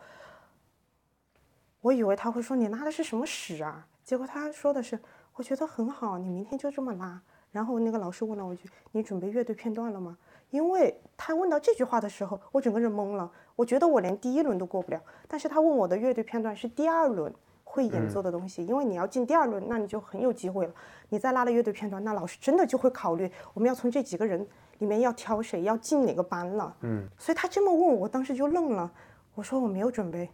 [1.82, 3.88] 我以为他会说你拉的是什么屎啊。
[4.04, 5.00] 结果他说的是，
[5.34, 7.22] 我觉得很好，你明天就这么拉。
[7.52, 10.18] 然后那个老师问了我一句：“你准备乐队片段了吗？”
[10.52, 13.30] 因为他问到这句话的时候，我整个人懵了。
[13.56, 15.02] 我觉得我连第一轮都过不了。
[15.28, 17.34] 但是他问我的乐队片段是第二轮
[17.78, 20.74] 会演奏的东西，因为你要进第二轮，那你就很有机会了。
[21.10, 24.44] 你再拉了乐队片段，那老师真的就会考虑我们要从这几个人
[24.80, 26.76] 里面要挑谁，要进哪个班了。
[26.82, 28.92] 嗯，所以他这么问我，当时就愣了。
[29.36, 30.28] 我说我没有准备，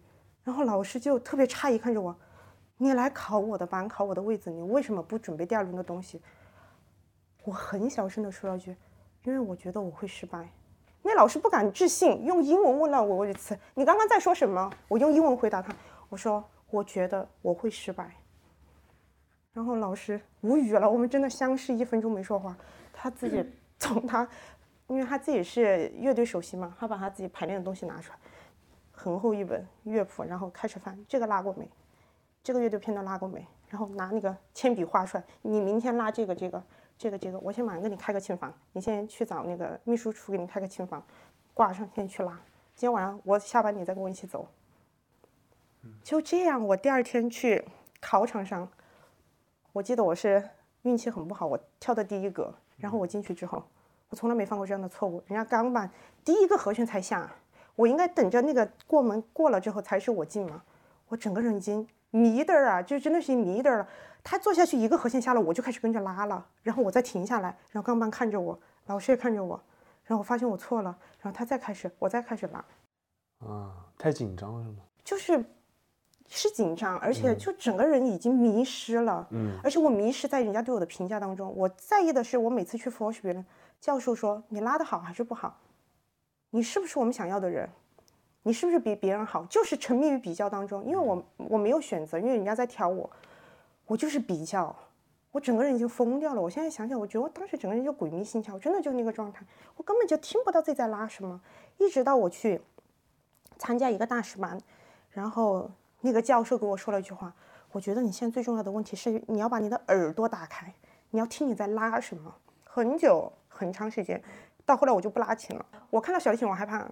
[0.45, 2.15] 然后老师就特别诧异看着我。
[2.77, 6.21] 你来考我的班，考我的位子，你为什么不准备第二轮的东西？
[7.43, 8.73] 我很小声的说了句，
[9.25, 10.49] 因为我觉得我会失败。
[11.01, 15.75] 那老师不敢置信，用英文问了我一次：“你刚刚在说什么？”我用英文回答他
[16.07, 16.41] ：“我说
[16.73, 18.11] 我觉得我会失败。”
[19.53, 22.57] 然后老师无语了，我们真的相视一分钟没说话。
[22.91, 23.45] 他自己
[23.77, 24.27] 从他，
[24.87, 28.17] 因为他自己是乐队首席嘛，他把他自己排练的东西拿出来，
[28.91, 31.69] 很厚一本乐谱，然后开始翻，这个拉过没？
[32.41, 33.45] 这个乐队片段拉过没？
[33.69, 35.23] 然后拿那个铅笔画出来。
[35.43, 36.63] 你明天拉这个、这个、
[36.97, 38.53] 这个、这个，我先马上给你开个琴房。
[38.71, 41.03] 你先去找那个秘书处给你开个琴房，
[41.53, 42.31] 挂上，先去拉。
[42.75, 44.47] 今天晚上我下班你再跟我一起走。
[46.03, 47.63] 就这样，我第二天去
[47.99, 48.67] 考场上，
[49.71, 50.43] 我记得我是
[50.83, 52.53] 运气很不好，我跳的第一个。
[52.77, 53.63] 然后我进去之后，
[54.09, 55.23] 我从来没犯过这样的错误。
[55.27, 55.89] 人家钢板
[56.23, 57.31] 第一个和弦才下，
[57.75, 60.63] 我应该等着那个过门过了之后才是我进嘛？
[61.07, 61.87] 我整个人已经。
[62.15, 63.87] 迷的啊，就真的是迷的了。
[64.23, 69.59] 他坐下去一个和弦下了，我就开始跟着拉了，然后我再停下来，然后钢板看着我，老师也看着我，
[70.03, 72.63] 然后我发现我错了，然后他再开始，我再开始拉。
[73.39, 74.77] 啊，太紧张了是吗？
[75.03, 75.43] 就是
[76.27, 79.27] 是紧张，而且就整个人已经迷失了。
[79.31, 79.57] 嗯。
[79.63, 83.45] 而且我迷失在人家对我的评价当中，我在意的是我每次去 f o r 别人，
[83.79, 85.59] 教授说你拉的好还是不好，
[86.49, 87.69] 你是不是我们想要的人？
[88.45, 89.45] 你是不是比别人好？
[89.45, 93.09] 就是沉迷于比较当中，因为我我没有选择，因为人家在挑我，
[93.85, 94.75] 我就是比较，
[95.31, 96.41] 我整个人已经疯掉了。
[96.41, 99.45] 我现在想想，我觉得我当时整个人就鬼迷心窍，真的就那个状态，
[99.77, 101.39] 我根本就听不到自己在拉什么。
[101.77, 102.59] 一直到我去
[103.57, 104.59] 参加一个大师班，
[105.09, 105.71] 然后
[106.05, 107.33] 那个教授跟我说了一句话，
[107.71, 110.73] 我觉得你现在最重要的问题是你要把你的耳朵打开，
[111.11, 112.35] 你要听你在拉什么。
[112.65, 114.21] 很久很长时间，
[114.65, 115.65] 到后来我就不拉琴了。
[115.89, 116.85] 我看到小提琴我害怕。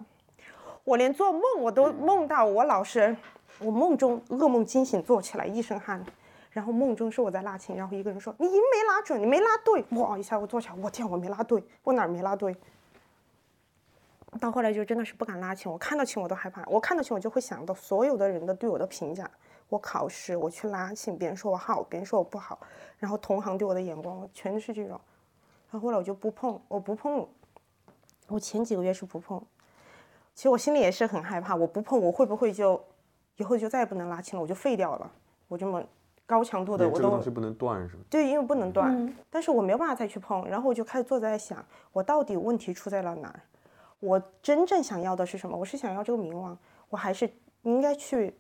[0.86, 3.14] 我连做梦我都梦到我老师，
[3.60, 6.02] 我梦中噩梦惊醒，坐起来一身汗，
[6.52, 12.56] 然后梦中是我在拉琴，然后一个人说你音没拉准，你没拉对，哇一下我坐起来，我天我没拉对，我哪儿没拉对？
[14.40, 19.30] 到后来就真的是不敢拉琴，我看到琴我都害怕，我看到琴我就会想到所有的人的对我的评价，
[19.68, 22.58] 我考试我去拉琴，别人说我好，别人说我不好，
[22.98, 25.00] 然后同行对我的眼光全是这种，
[25.70, 27.28] 然后后来我就不碰，我不碰，
[28.28, 29.42] 我前几个月是不碰。
[30.34, 32.82] 其实我心里也是很害怕，我不碰我会不会就
[33.36, 35.12] 以后就再也不能拉琴了，我就废掉了。
[35.50, 35.84] 我这么
[36.26, 38.04] 高强度的，我都这个东西不能断是吗？
[38.10, 39.14] 对，因为不能断。
[39.30, 43.42] 但是我没有办法再去碰，然后我就开始坐在想，我到底问题出在了哪儿？
[44.02, 45.56] 我真正想要的是什么？
[45.56, 46.58] 我是想要这个名望，
[46.90, 48.36] 我还是应该去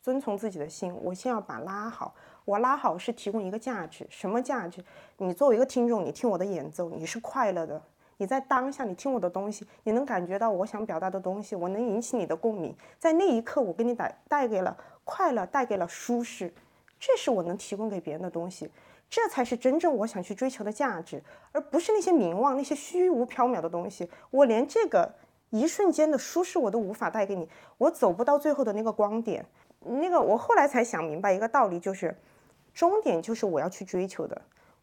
[0.00, 0.94] 遵从自己的心？
[1.02, 4.82] 我先要把拉好，我拉好是提供一个价值，什么价值？
[5.18, 7.82] 你作为一个听众，你听我的演奏，你是快乐的。
[8.18, 12.76] 你在当下，你听我的东西，你能感觉到我想表达的东西，我能引起你的共鸣。
[12.98, 16.52] 在那一刻，我给你带带给了快乐，带给了舒适，
[16.98, 18.70] 这是我能提供给别人的东西，
[19.10, 21.20] 这才是真正我想去追求的价值，
[21.50, 24.08] 而不是那些名望、那些虚无缥缈的东西。
[24.30, 25.12] 我连这个
[25.50, 29.44] 一瞬间的舒适我都无法带给你，我走不到最后的那个光点。
[29.80, 32.16] 那个，我后来才想明白一个道理，就是
[32.72, 34.40] 终点就是我要去追求的。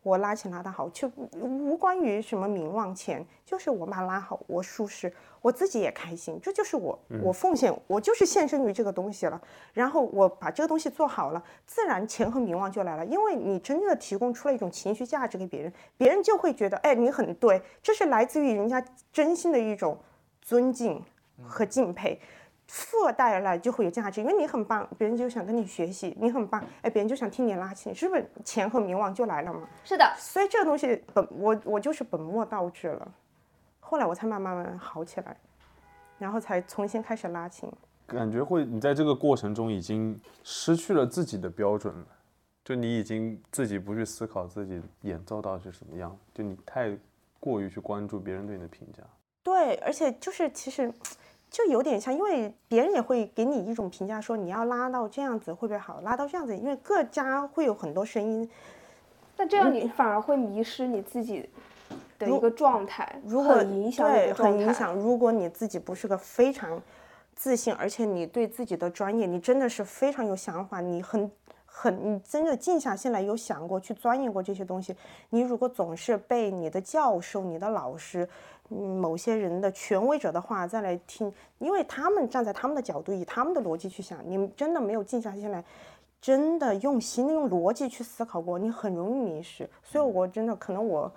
[0.08, 9.42] 我拉琴拉得好，就无关于什么名望钱，就是我把拉好，我舒适，我自己也开心，这就是我，我奉献，我就是献身于这个东西了。
[9.74, 13.06] 然后我把这个东西做好了，自然钱和名望就来了。
[13.06, 19.98] 因为你真正的提供出了一种情绪价值给别人，别人就会觉得，哎，你很对，这是来自于人家真心的一种
[20.42, 21.04] 尊敬
[21.44, 22.18] 和敬佩。
[22.68, 29.68] 附带来就会有价值，因为你很棒，别人就想跟你学习；你很棒，哎，别人就想听你拉琴，是不是钱和名望就来了嘛？
[29.86, 33.14] 是的，所以这个东西本我我就是本末倒置了，
[33.80, 35.38] 后来我才慢慢慢慢好起来，
[36.18, 37.72] 然后才重新开始拉琴。
[38.06, 42.06] 感觉会你在这个过程中已经失去了自己的标准了，
[42.66, 46.98] 就你已经自己不去思考自己演奏到底是什么样，就你太
[47.40, 49.02] 过于去关注别人对你的评价。
[49.42, 50.94] 对，而且就是其实。
[51.50, 56.02] 就有点像，因为别人也会给你一种评价，说你要拉到这样子会不会好？
[56.02, 58.50] 拉到这样子，因为各家会有很多声音，
[59.38, 61.50] 那这样你反而会迷失你自己
[62.20, 64.94] 的一个状态，如果影响对很影响。
[64.94, 66.82] 如果你自己不是个非常
[67.36, 71.32] 自信，而且你对自己的专业，你真的是非常有想法，你很
[71.80, 74.96] 很你真的静下心来有想过去钻研过这些东西，
[75.30, 78.28] 你如果总是被你的教授、你的老师。
[78.70, 85.64] 嗯，某些人的权威者的话再来听，因为他们站在他们的角度，以他们的逻辑去想，你真的没有静下心来，
[86.20, 89.70] 真的用心的用逻辑去思考过，你很容易迷失。
[89.82, 91.10] 所以，我真的可能我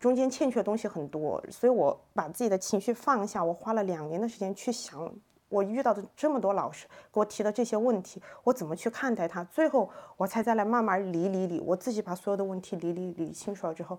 [0.00, 5.12] 中间欠缺的东西很多，所以我把自己的情绪放下，我花了两年的时间去想，
[5.56, 9.88] 我遇到的这么多老师给我提的这些问题，我怎么去看待它，最后
[10.18, 13.98] 我才再来慢慢理理理，我自己把所有的问题理理理清楚了之后。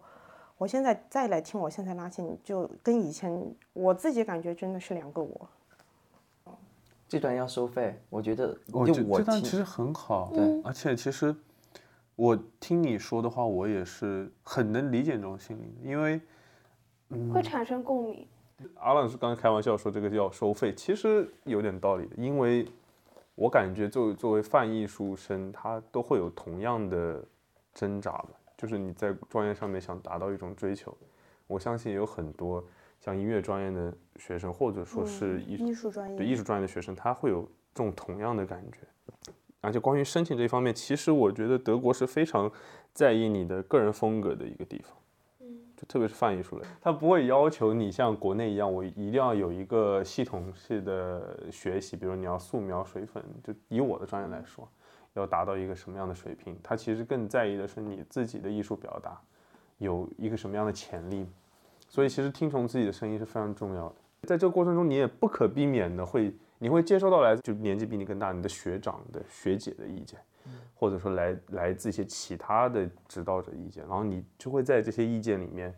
[0.60, 5.50] 我现在再来听，我现在拉琴就跟以前我自己感觉真的是两个我。
[7.08, 11.36] 这段要收费，我觉得我这这段其实很好，对，而且其实
[12.16, 16.22] 我听你说的话，我也是很能理解这种心理，因为
[17.34, 18.28] 会产生共鸣。
[18.76, 22.68] 阿朗是刚才开玩笑说这个要收费，其实有点道理的，因为
[23.36, 27.24] 我感觉作为作为泛艺术生，他都会有同样的
[27.74, 28.30] 挣扎吧。
[28.58, 30.96] 就是你在专业上面想达到一种追求，
[31.46, 32.64] 我相信有很多
[33.00, 37.44] 像音乐专业的学生，或者说是艺术专业对艺术专业的学生，他会有
[37.76, 38.80] 这种同样的感觉。
[39.62, 42.52] 而且关于申请这一方面，其实我觉得德国是非常
[42.94, 44.98] 在意你的个人风格的一个地方。
[45.78, 53.24] 就特别是泛艺术类，他不会要求你像国内一样，我一定要有一个系统式的学习，比如你要素描、水粉。
[53.42, 54.68] 就以我的专业来说。
[55.14, 56.56] 要达到一个什么样的水平？
[56.62, 59.20] 他其实更在意的是你自己的艺术表达
[59.80, 61.26] 有一个什么样的潜力。
[61.90, 63.96] 所以其实听从自己的声音是非常重要的。
[64.28, 70.20] 在这个过程中，你也不可避免的会，你会接收到来自就年纪比你更大、你的学长的学姐的意见，
[70.78, 75.74] 或者说来来自一些其他的指导者意见，然后你就会在这些意见里面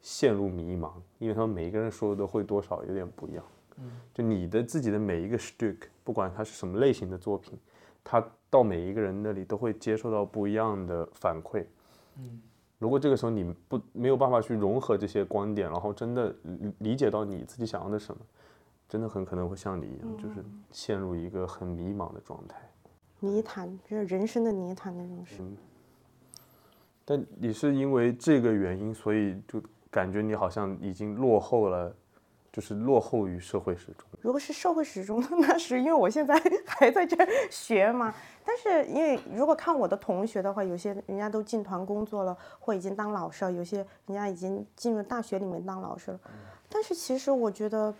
[0.00, 3.44] 陷入迷茫，因为他们每一个人说的都会多少有点不一样。
[3.78, 7.58] 嗯就你的自己的每一个 stick，不管它是什么类型的作品。
[8.04, 11.64] 它到每一个人那里都会接受到不一样的反馈，
[12.18, 12.38] 嗯，
[12.78, 16.32] 如果这个时候你不没有办法去融合这些观点，然后真的
[16.80, 18.20] 理解到你自己想要的什么，
[18.86, 22.60] 真的很可能会像你一样，就是陷入一个很迷茫的状态，
[23.24, 25.36] 泥潭，就是人生的泥潭那种是。
[27.04, 31.94] 但你是因为这个原因，所以就感觉你好像已经落后了。
[32.54, 34.06] 就是落后于社会时钟。
[34.20, 37.16] 如果是社会时钟， 那是因为我现在 还在这
[37.50, 38.14] 学嘛。
[38.44, 46.20] 但是因为如果看我的同学的话，有些人家都进团工作了，或已经当老师了；有些人家已经进入大学里面当老师了。
[46.68, 47.92] 但是其实我觉得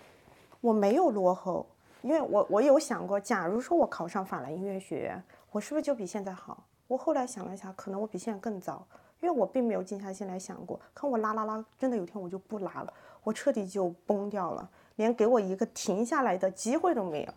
[0.60, 1.66] 我没有落后，
[2.05, 6.62] 因为我我有想过，假如说我考上法兰音乐学院，我是不是就比现在好？
[6.87, 8.87] 我后来想了一下，可能我比现在更早，
[9.21, 12.93] 因为我并没有静下心来想过，看我拉拉拉，真的有天我就不拉了。
[13.23, 17.33] 我彻底就崩掉了，连给我一个停下来的机会都没有。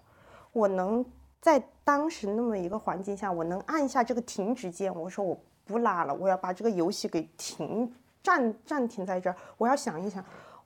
[0.52, 1.06] 我能
[1.40, 7.90] 在当时那么一个环境下，我能按下这个停止键，我说我不拉了，我要把这个游戏给停
[8.22, 9.36] 暂暂停在这儿。
[9.58, 10.22] 我要想一想，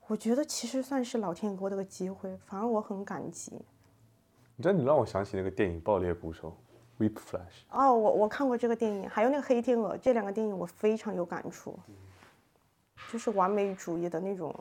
[0.08, 3.64] 我觉得其实算是老天给我的个机会，反而我很感激。
[4.62, 6.56] 你知道，你让我想起那个电影《爆裂鼓手》
[7.02, 7.64] （Whip Flash）。
[7.70, 11.76] 哦，我我看过这个电影，还有那个《黑天鹅》，这两个电影我非常有感触，
[13.10, 14.54] 就是完美主义的那种。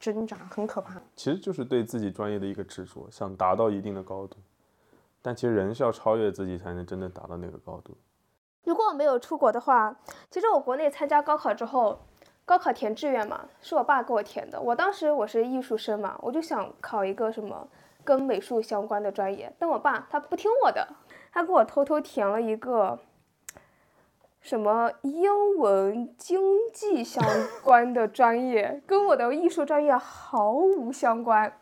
[0.00, 4.36] 挣扎很可怕，其实就是对自己专业的一个执着，想达到一定的高度。
[5.20, 7.96] 但其实人是要超越自己，才能真的达到那个高度。
[8.62, 9.96] 如果我没有出国的话，
[10.30, 11.98] 其实我国内参加高考之后，
[12.44, 14.60] 高考填志愿嘛，是我爸给我填的。
[14.60, 17.66] 我当时我是艺术生嘛，我就想考一个什么
[18.08, 20.88] 跟美术相关的专业，但我爸他不听我的，
[21.30, 22.98] 他给我偷偷填了一个。
[24.40, 26.40] 什么英文经
[26.72, 27.22] 济相
[27.62, 31.52] 关的专业，跟我的艺术专业毫无相关。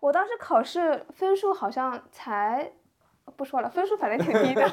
[0.00, 2.72] 我当时考试分数好像才，
[3.36, 4.62] 不说了，分数反正挺低的，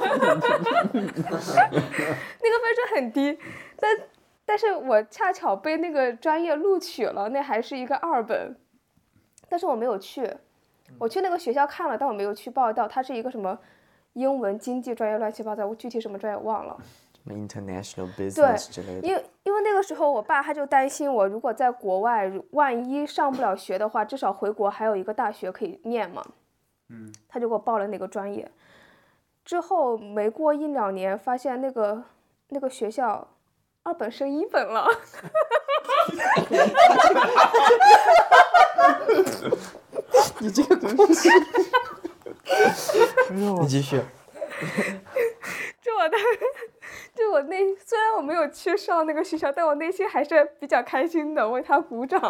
[0.94, 3.38] 那个分数很低，
[3.76, 3.98] 但
[4.46, 8.56] 但是我恰巧被那个专业录取了，那还是一个二本，
[9.50, 10.38] 但是我没有去，
[10.98, 12.88] 我去那个学校看了，但我没有去报到。
[12.88, 13.58] 它是一个什么
[14.14, 16.76] 英文经济专业，乱七八糟，我具体什么专业忘了。
[17.14, 19.08] 什么 international business 之类的。
[19.08, 26.24] 因为因为那个时候我爸他就担心我，如果在国外万一上不了学的话，至少回国还有一个大学可以念嘛。
[26.90, 27.14] 嗯。
[27.28, 28.50] 他就给我报了那个专业，
[29.46, 32.04] 之后没过一两年，发现那个
[32.50, 33.28] 那个学校
[33.84, 34.88] 二本升一本了。
[40.40, 41.30] 你这个东西，
[43.32, 44.00] 你继续。
[45.82, 46.18] 就我的，
[47.16, 52.22] 就我内，虽然我没有去上那个学校，但我内心还是比较开心的，为他鼓掌。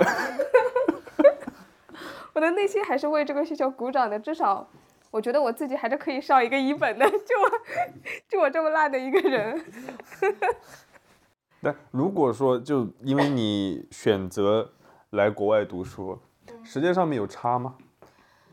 [2.34, 4.70] 我的内心还是为这个学校鼓掌的，至少
[5.12, 7.10] 我觉得我自己还是可以上一个一本的。
[7.10, 7.52] 就我，
[8.30, 9.66] 就我这么烂的一个人。
[11.62, 14.72] 那如果说，就因为你选择
[15.10, 16.20] 来国外读书，
[16.64, 17.76] 时间上面有差吗？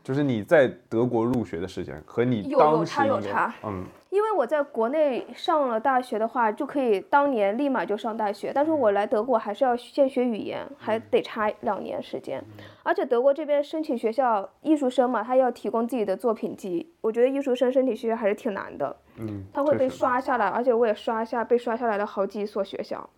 [0.07, 12.41] 就是你在德国入学的时间和你当时有差，嗯，因为我在国内上了大学的话，就可以当年立马就上大学，但是我来德国还是要先学语言，还得差两年时间。
[12.83, 23.09] 而且德国这边申请学校艺术生嘛，他要提供自己的作品集，我觉得艺术生申请学校还是挺难的，嗯，他会被刷下来，而且我也刷下被刷下来了好几所学校，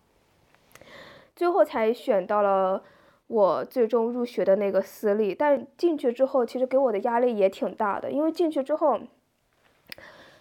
[1.36, 2.82] 最后才选到了。
[3.30, 8.10] 我最终入学的那个私立，但进去之后，其实给我的压力也挺大的。
[8.10, 8.98] 因为进去之后，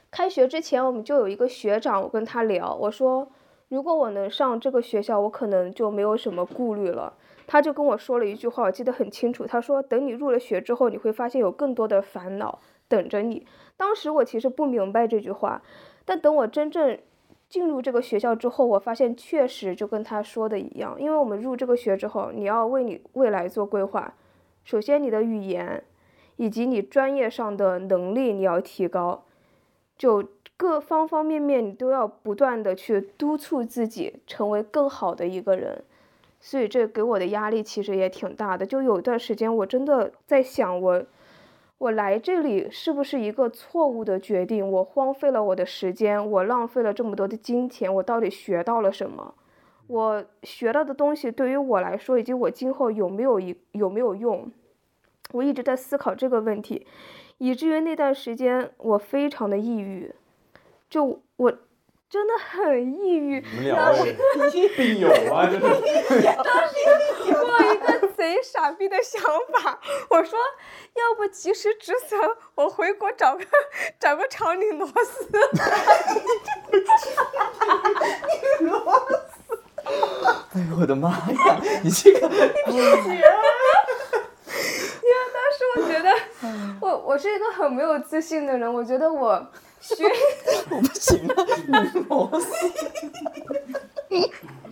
[0.09, 3.31] 开学之前我们就有一个学长，我跟他聊，我说
[3.67, 7.13] 如果我能上这个学校，我可能就没有什么顾虑了。
[7.45, 13.45] 他就跟我说了一句话，我记得很清楚，他说等你入了学之后，你会发现有更多的烦恼等着你。
[13.77, 15.61] 当时我其实不明白这句话，
[16.05, 16.97] 但等我真正。
[17.49, 24.13] 进入这个学校之后，我发现确实就跟他说的一样，因为我们入这个学之后，你要为你未来做规划。
[24.63, 25.83] 首先，你的语言
[26.35, 29.25] 以及你专业上的能力你要提高，
[29.97, 30.23] 就
[30.55, 35.83] 各方方面面你都要不断的去督促自己成为更好的一个人。
[36.39, 38.65] 所以这给我的压力其实也挺大的。
[38.65, 41.03] 就有一段时间，我真的在想我。
[41.79, 44.69] 我来这里是不是一个错误的决定？
[44.69, 49.33] 我荒废了我的时间，我浪费了这么多的金钱，我到底学到了什么？
[49.87, 54.51] 我学到的东西对于我来说，以及我今后有没有一有没有用？
[55.31, 56.85] 我一直在思考这个问题，
[57.37, 60.13] 以至于那段时间我非常的抑郁，
[60.89, 61.57] 就我。
[62.09, 65.61] 真的很抑郁， 当时病友啊，当时
[67.29, 67.85] 我有一个
[68.19, 69.21] 贼傻逼的想
[69.63, 69.79] 法，
[70.11, 70.37] 我说，
[70.93, 73.45] 要不及时止损，我回国找个
[73.97, 75.25] 找个长拧螺丝。
[78.59, 79.55] 拧螺丝，
[80.53, 81.61] 哎呦我的妈呀！
[81.81, 82.27] 你这个，
[82.67, 83.23] 你别学。
[85.01, 86.13] 因为当时我觉得，
[86.81, 89.47] 我我是一个很没有自信的人，我觉得我。
[89.79, 90.05] 学
[90.69, 92.47] 我不行了，拧螺丝。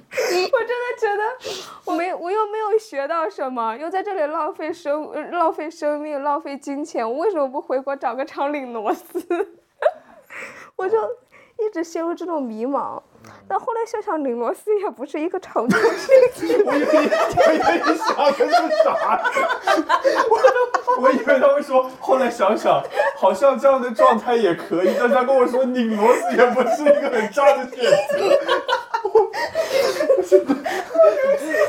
[0.09, 1.23] 我真的觉得
[1.85, 9.03] 我没我又没有学到什么，又在这里浪费生浪费生命浪费金钱，我为什么不回国找个厂拧螺丝？
[10.77, 10.97] 我就
[11.59, 13.01] 一直陷入这种迷茫。
[13.45, 16.63] 但后来想想，拧螺丝也不是一个长久之计。
[16.63, 18.49] 我以为你想的是
[18.83, 19.21] 啥？
[20.29, 22.81] 我我以为他会说，后来想想，
[23.17, 24.95] 好像这样的状态也可以。
[24.97, 28.39] 但他跟我说，拧螺丝也不是一个很渣的选择。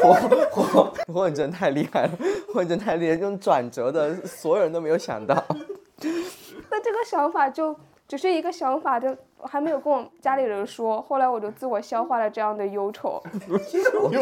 [0.02, 0.14] 火
[0.50, 2.10] 火火影真太厉害了，
[2.52, 5.34] 火影真太厉害，这种转折的，所有人都没有想到。
[6.70, 7.76] 那这个想法就。
[8.08, 11.02] 只是一个想法，就还没有跟我家里人说。
[11.02, 13.22] 后来我就自我消化了这样的忧愁。
[13.46, 13.58] 忧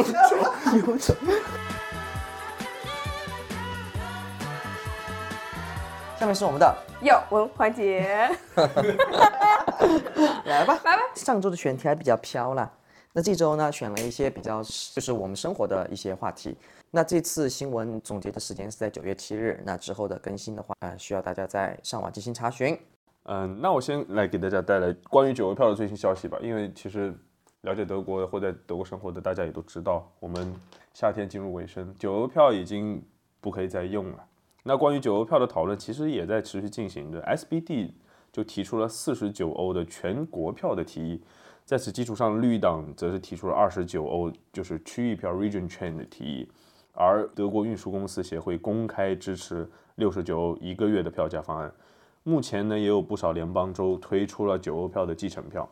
[0.02, 1.14] 愁，忧愁。
[6.18, 8.28] 下面是我们的要闻环节。
[10.44, 11.02] 来吧，来吧。
[11.14, 12.68] 上周的选题还比较飘啦，
[13.16, 16.54] 那这周呢，选了一些比较就是我们生活的一些话题。
[16.90, 22.78] 那这次新闻总结的时间是在九月七日，那之后的更新的话，呃，需要大家在上网进行查询。
[23.22, 26.38] 嗯，那我先来给大家带来关于九邮票的最新消息吧。
[26.42, 27.14] 因为其实
[27.62, 30.54] 了解德国或在德国生活的大家也都知道，我们
[30.92, 33.02] 夏天进入尾声，九邮票已经
[33.40, 34.22] 不可以再用了。
[34.62, 37.22] 那关于九欧票的讨论其实也在持续进行着。
[37.22, 37.92] SBD
[38.30, 41.22] 就提出了四十九欧的全国票的提议，
[41.66, 46.48] 在此基础上，绿党则是提出了二十九欧就是区域票 （Region Train） 的提议，
[46.92, 51.72] 而德国运输公司协会公开支持六十九欧一个月的票价方案。
[52.22, 55.68] 目前呢，也有不少联邦州推出了九欧票的计程票。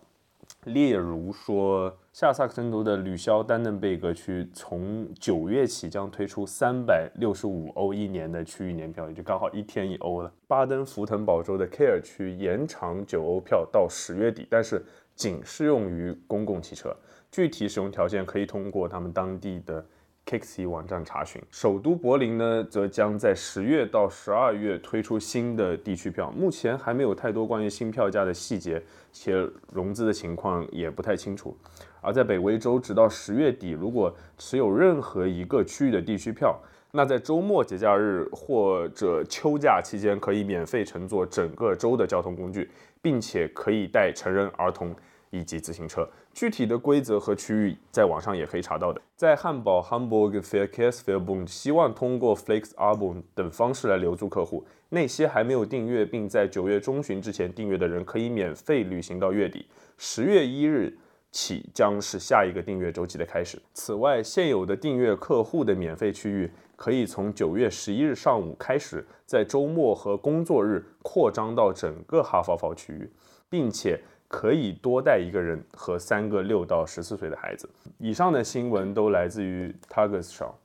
[0.65, 10.33] 例如说，下萨克森州的吕肖丹嫩贝格区从九月起将推出三百六十五欧一年的区域年票，也就刚好一天一欧了。
[10.49, 14.85] 巴登福腾堡州的 K 尔区延长九欧票到十月底，但是
[15.15, 16.95] 仅适用于公共汽车。
[17.31, 19.85] 具体使用条件可以通过他们当地的
[20.25, 21.43] Kixi 网站查询。
[21.51, 29.35] 首都柏林呢，则将在十月到十二月推出新的地区票，目前还没有太多关于新票价的细节，且
[29.73, 31.57] 融资的情况也不太清楚。
[32.01, 36.57] 而在北威州，直到十月底，如果持有任何一个区域的地区票，
[36.93, 42.71] 那在周末、节假日或者秋假期间，可以免费乘坐整个州的交通工具，
[43.05, 44.97] 并且可以带成人、儿童。
[45.35, 49.03] 以及自行车，具体的规则和区域在网上也可以查到的。
[49.17, 51.45] 在汉堡 （Hamburg f a i r c a s f a i r b o n
[51.45, 54.65] d 希望通过 Flexabo 等方式来留住客户。
[54.91, 59.67] 那些还没有订阅并在九月中旬之前订阅的人，可以免费旅行到月底。
[59.99, 60.97] 十月一日
[61.35, 63.61] 起将是下一个订阅周期的开始。
[63.75, 73.11] 此外，现有的订阅客户的免费区域可以从九月十一日上午开始，在周末和工作日扩张到整个哈佛堡区域，
[73.51, 74.01] 并且。
[74.27, 77.69] 可以多带一个人和三个六到十四岁的孩子。
[77.99, 80.59] 以上的新闻都来自于 Tages 报。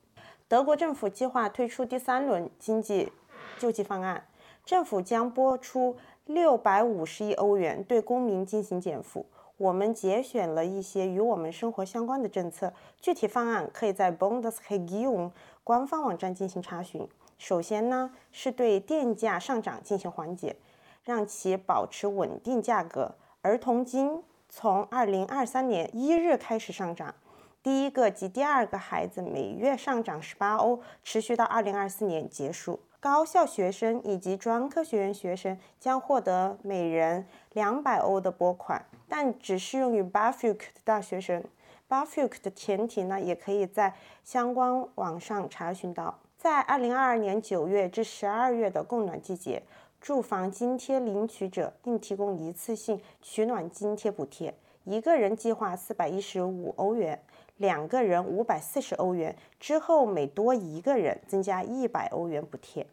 [0.48, 3.12] 德国政府计划推出第三轮经济
[3.58, 4.24] 救济方案，
[4.64, 5.96] 政府将拨出
[6.26, 9.24] 六百五十亿欧元对公民进行减负。
[9.60, 15.32] 我们节选了一些与我们生活相关的政策，具体方案可以在 Bundesregierung
[15.62, 17.06] 官方网站进行查询。
[17.36, 20.56] 首先呢，是对电价上涨进行缓解，
[21.04, 23.14] 让其保持稳定价格。
[23.42, 27.14] 儿童金从二零二三年一日开始上涨，
[27.62, 32.80] 第一个及第二个孩子每月上涨十八欧，持续到二零二四年结束。
[33.00, 41.42] 高校学生以及专科学院学生将获得每人两百欧的拨款，但只适用于 BAföG 的大学生。
[41.88, 46.18] BAföG 的前提呢，也可以在相关网上查询到。
[46.36, 49.62] 在二零二二年九月至十二月的供暖季节。
[50.00, 57.22] 住房津贴领取者应提供一次性取暖津贴补贴，一个人计划四百一十五欧元，
[57.60, 62.86] 两个人五百四十欧元，之后每多一个人增加一百欧元补贴。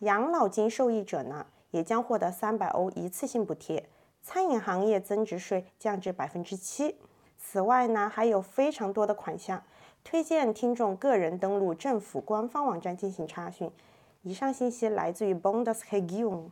[0.00, 3.88] 养老金受益者呢，也将获得三百欧一次性补贴。
[4.22, 6.94] 餐饮行业增值税降至百分之七。
[7.36, 9.60] 此外呢，还有非常多的款项，
[10.04, 13.68] 推荐听众个人登录政府官方网站进行查询。
[14.22, 16.50] 以上信息来自于 Bundesregierung。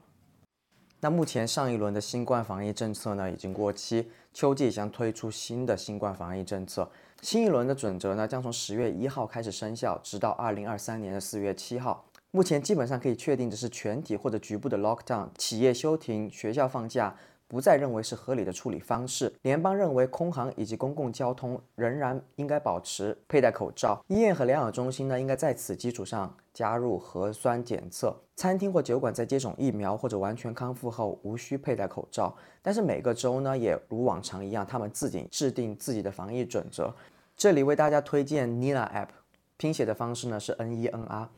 [0.98, 6.90] 那目前上一轮的新冠防疫政策呢已经过期，秋季将推出新的新冠防疫政策。
[7.24, 12.04] 新一轮的准则呢将从十月一号开始生效，直到二零二三年的四月七号。
[12.30, 17.16] 目前基本上可以确定的是全体或者局部的 lockdown，企业休庭，学校放假。
[17.46, 19.32] 不再认为是合理的处理方式。
[19.42, 24.02] 联邦认为，空航以及公共交通仍然应该保持佩戴口罩。
[24.08, 28.16] 医院和疗养中心呢，应该在此基础上加入核酸检测。
[28.34, 32.34] 餐厅或酒馆在接种疫苗或者完全康复后无需佩戴口罩。
[32.60, 36.92] 但是每个州呢，也如往常一样，他们自己制定自己的防疫准则。
[37.36, 39.08] 这里为大家推荐 Nina App，
[39.56, 41.28] 拼写的方式呢是 N E N R。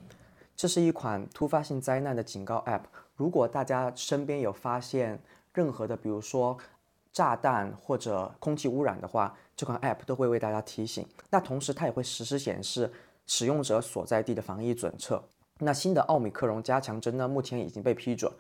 [0.55, 2.83] 这是一款突发性灾难的警告 App。
[3.15, 5.21] 如果大家身边有发现，
[5.53, 6.57] 任何的，比如说
[7.13, 11.07] 炸弹或者空气污染的话，这款 App 都会为大家提醒。
[11.31, 12.93] 那同时，它也会实时显示
[13.27, 15.23] 使用者所在地的防疫准则。
[15.59, 18.31] 那新的奥米克戎加强针呢，目前已经被批准，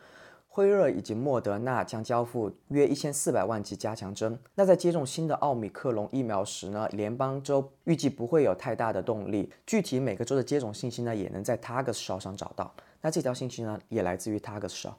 [0.56, 4.38] 辉瑞以及莫德纳将交付约一千四百万剂加强针。
[4.54, 9.52] 那在接种新的奥米克戎疫苗时呢，联邦州预计不会有太大的动力。
[9.66, 12.74] 具体每个州的接种信息呢，也能在 tagus shaw 上找到。
[13.02, 14.94] 那这条信息呢，也来自于 Tagesschau。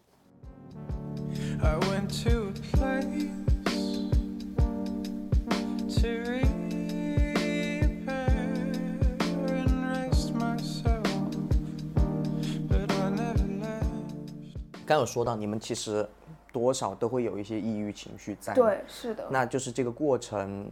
[14.88, 16.08] 刚有说到，你们其实
[16.52, 18.54] 多少都会有一些抑郁情绪在。
[18.54, 19.28] 对，是的。
[19.30, 20.72] 那就是这个过程，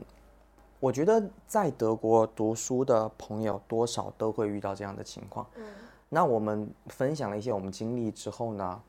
[0.79, 5.45] 我觉得在德国读书的朋友多少都会遇到这样的情况。
[5.55, 5.63] 嗯。
[6.09, 8.81] 那我们分享了一些我们经历之后呢，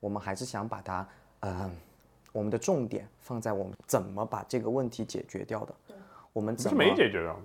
[0.00, 1.08] 我们还是想把它。
[1.44, 1.70] 嗯，
[2.30, 5.74] 我们的重点放在我们怎么把这个问题解决掉的。
[6.32, 7.36] 我们怎么没解决掉？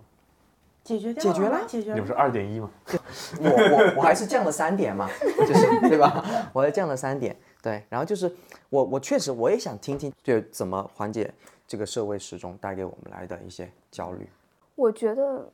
[0.88, 1.96] 解决解决了，解决了。
[1.96, 2.70] 你不是二点一吗？
[3.42, 6.24] 我我我还是降了三点嘛， 就是对吧？
[6.54, 7.84] 我还降了三点，对。
[7.90, 8.34] 然后就是
[8.70, 11.30] 我我确实我也想听听，就怎么缓解
[11.68, 14.30] 这个社会时钟带给我们来的一些焦虑。
[14.76, 15.50] 我觉得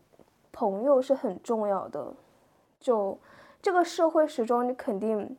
[0.52, 2.14] 朋友是很重要的，
[2.80, 3.18] 就
[3.62, 5.36] 这个社会时钟，你肯定。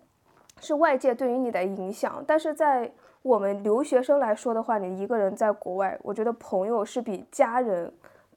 [0.60, 2.90] 是外界对于你的影响，但是在
[3.22, 7.92] 我们留学生来说的话，你一个人在国外，我觉得朋友是比家人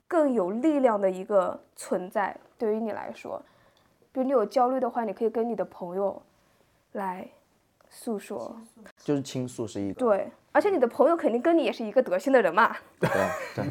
[0.08, 2.36] 更有力量的一个存在。
[2.58, 3.42] 对于你来说，
[4.12, 6.20] 比如你有焦虑的话，你可以跟你的朋友
[6.94, 7.28] 来
[7.90, 8.56] 诉说，
[8.98, 13.10] 就是倾诉是一个，对，而且你的朋友肯定跟你也是一个德行的人嘛， 对
[13.56, 13.66] 对，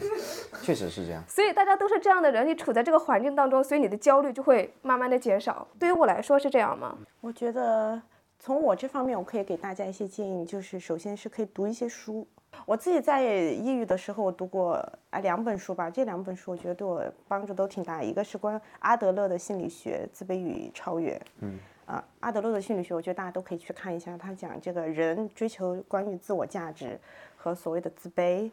[0.63, 1.23] 确实是这样。
[1.29, 5.67] 所以大家都是这样的人，你处在这个环境当中，所以你的焦虑就会慢慢的减少。
[5.79, 6.97] 对于我来说是这样吗？
[7.21, 8.01] 我觉得
[8.39, 12.27] 从我这方面，我可以给大家一些建议，就是首先是可以读一些书。
[12.65, 14.75] 我自己在抑郁的时候，我读过
[15.11, 18.03] 啊两本书吧，这两本书我觉得对我帮助都挺大。
[18.03, 21.21] 一个是关于阿德勒的心理学，自卑与超越。
[21.41, 21.59] 嗯。
[21.87, 24.19] 啊，阿德勒的心理学，我觉得大家都可以去看一下。
[24.19, 26.99] 他讲这个人追求关于自我价值
[27.37, 28.51] 和所谓的自卑，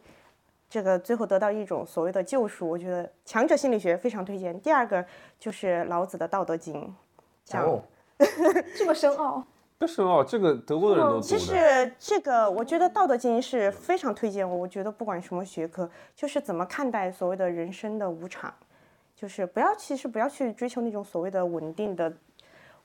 [0.70, 2.68] 这个最后得到一种所谓的救赎。
[2.68, 4.60] 我觉得强者心理学非常推荐。
[4.60, 5.04] 第二个
[5.36, 6.80] 就是老子的《道德经》，
[7.44, 7.82] 讲哦，
[8.78, 9.44] 这么深奥，
[9.76, 11.40] 但是哦，这个德国的人都读其的。
[11.40, 14.56] 实这个，我觉得《道德经》是非常推荐我。
[14.56, 18.52] 我觉得不管什么学科，就是怎么看待所谓的人生的无常，
[19.14, 22.10] 就是不要，其实不要去追求那种所谓的稳定的，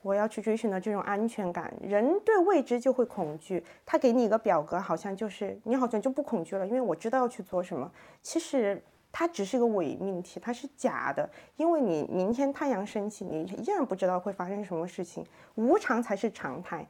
[0.01, 1.71] 我要去追寻的这种安全感。
[1.81, 3.63] 人对未知就会恐惧。
[3.85, 7.89] 他给你一个表格，好像就是你好像就不恐惧了，因为我知道要去做什么。
[8.21, 8.81] 其实
[9.11, 15.25] 它只是一个伪命题，它是假的，因为你明天太阳升起，你依然不知道会发生什么事情。
[15.55, 16.87] 无常才是常态，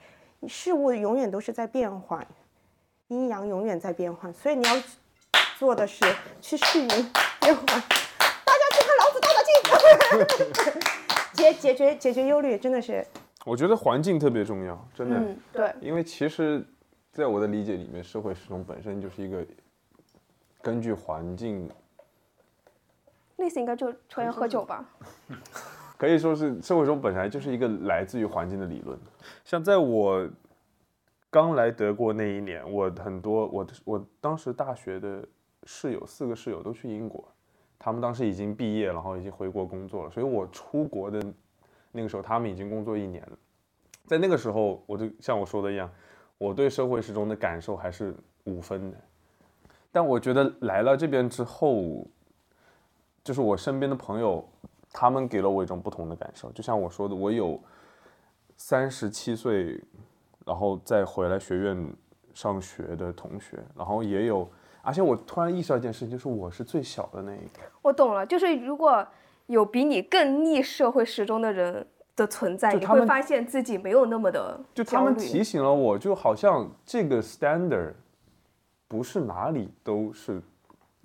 [0.47, 2.25] 事物永远都是在变换，
[3.07, 4.73] 阴阳永远在变换，所以你要
[5.57, 6.05] 做的是
[6.41, 7.65] 去适应变换。
[7.65, 10.75] 大家去看《老子道德经》，
[11.33, 13.05] 解解决解决忧虑，真的是
[13.45, 16.65] 我觉得环境特别重要，真的，嗯，对，因为其实，
[17.11, 19.45] 在我的理解里面，社会时钟本身就是一个
[20.61, 21.69] 根据环境，
[23.39, 24.85] 类似应该就抽烟喝酒吧。
[25.97, 28.97] 可以说是社会中本来就是一个来自于环境的理论。
[29.43, 30.29] 像在我
[31.29, 35.23] 刚来德国那一年，我很多我的我当时大学的
[35.65, 37.27] 室友四个室友都去英国，
[37.77, 41.21] 他们当时已经毕业，然后已经回国工作了，所以我出国的
[41.91, 43.37] 那个时候，他们已经工作一年了。
[44.07, 45.91] 在那个时候，我就像我说的一样，
[46.37, 48.15] 我对社会时钟的感受还是
[48.45, 48.97] 五分的。
[49.91, 52.07] 但我觉得来了这边之后，
[53.29, 54.43] 就是我身边的朋友，
[54.91, 56.51] 他们给了我一种不同的感受。
[56.51, 57.61] 就像我说的，我有
[58.57, 59.79] 三十七岁，
[60.47, 61.93] 然后再回来学院
[62.33, 64.49] 上学的同学，然后也有，
[64.81, 67.61] 而且我突然意识到一件事情，就是我是最小的那一个。
[67.83, 69.07] 我懂了，就是如果
[69.45, 77.93] 有比你更逆社会时钟的人的存在，你会发现自己没有那么的就他们提醒了我，就好像这个 standard
[78.87, 80.41] 不是哪里都是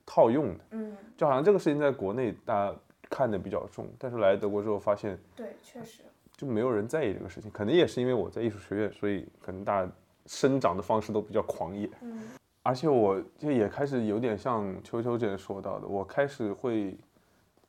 [0.07, 2.77] 套用的，嗯，就好像这个事情在国内大家
[3.11, 6.03] 看的比较重，但是来德国之后发现对，确实。
[6.37, 9.93] 就没有人在意这个事情，可能也是因为我在艺术学院，所以可能大家
[10.27, 12.21] 生长的方式都比较狂野，嗯，
[12.65, 16.99] 而且我就也开始有点像秋秋之前说到的，我开始会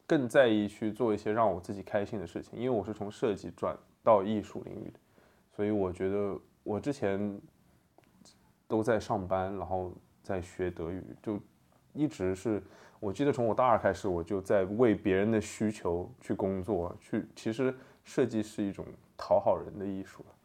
[0.08, 5.00] 更在意去做一些让我自己开心的事情，因为我是从设计转到艺术领域的，
[5.56, 7.40] 所以我觉得我之前
[8.68, 11.40] 都在上班，然后在学德语，就
[11.96, 12.62] 一直是
[13.00, 17.74] 我记得从我大二开始，我就在为别人的需求去工作，去其实
[18.04, 18.86] 设计是一种
[19.18, 20.36] 讨好人的艺术了，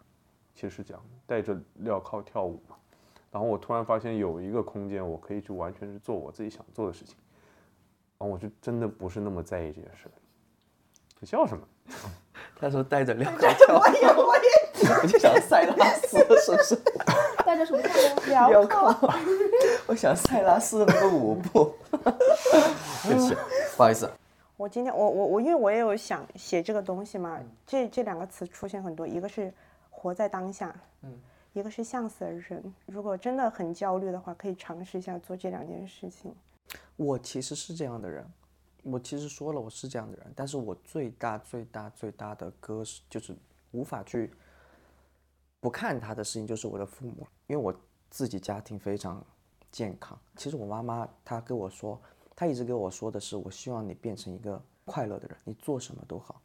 [0.55, 2.77] 其实是这样的，戴着镣铐跳舞嘛。
[3.31, 7.17] 然后我突然发现有一个空间，我可以去完全是做我自己想做的事情，
[8.19, 10.13] 然后我就真的不是那么在意这件事了。
[11.21, 11.63] 你笑什么？
[12.57, 13.79] 他说带着镣铐跳舞，
[15.03, 16.75] 我就想塞拉斯，是不是？
[17.51, 17.83] 带着什么？
[18.31, 18.97] 镣铐，
[19.89, 21.75] 我想塞拉斯的那个舞步。
[23.03, 23.35] 对不起，
[23.77, 24.09] 不好意思。
[24.57, 29.53] 我今天我我我，因为我也有想写这个东西嘛，这这两个词出现很多，一个是
[29.91, 30.73] 活在当下，
[31.03, 31.19] 嗯，
[31.53, 32.63] 一个是向死而生。
[32.87, 36.33] 如果真的很焦虑的话，可以尝试一下做这两件事情。
[36.95, 38.25] 我其实是这样的人，
[38.85, 43.35] 我其实说了我是这样的人，但是我最大最大最大的歌是就是
[43.73, 44.31] 无法去
[45.61, 47.75] 不看他的事情，就是我的父母，因为我
[48.09, 49.25] 自己家庭非常
[49.71, 50.19] 健康。
[50.37, 52.01] 其实我妈妈她跟我说，
[52.35, 56.41] 她一直跟我说的是，我希望你变成一个快乐的人，你做什么都好。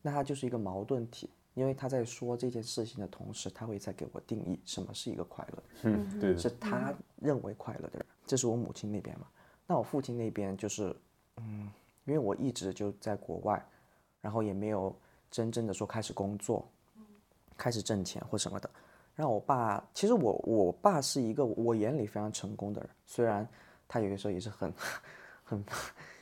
[0.00, 6.10] 那她就是一个矛盾体，因为她在说这件事情的同时，她会在给我定义什么是一个快乐的人。
[6.10, 9.26] 嗯，对是他认为快乐的人，这是我母亲那边嘛。
[9.66, 10.96] 那我父亲那边就是，
[11.36, 11.70] 嗯，
[12.06, 13.62] 因为我一直就在国外，
[14.22, 14.96] 然后也没有
[15.30, 16.66] 真正的说开始工作，
[17.58, 18.70] 开始挣钱或什么的。
[19.14, 23.46] 让我爸，其实我我爸是一个我眼里非常成功的人，虽然
[23.86, 24.72] 他有的时候也是很
[25.42, 25.64] 很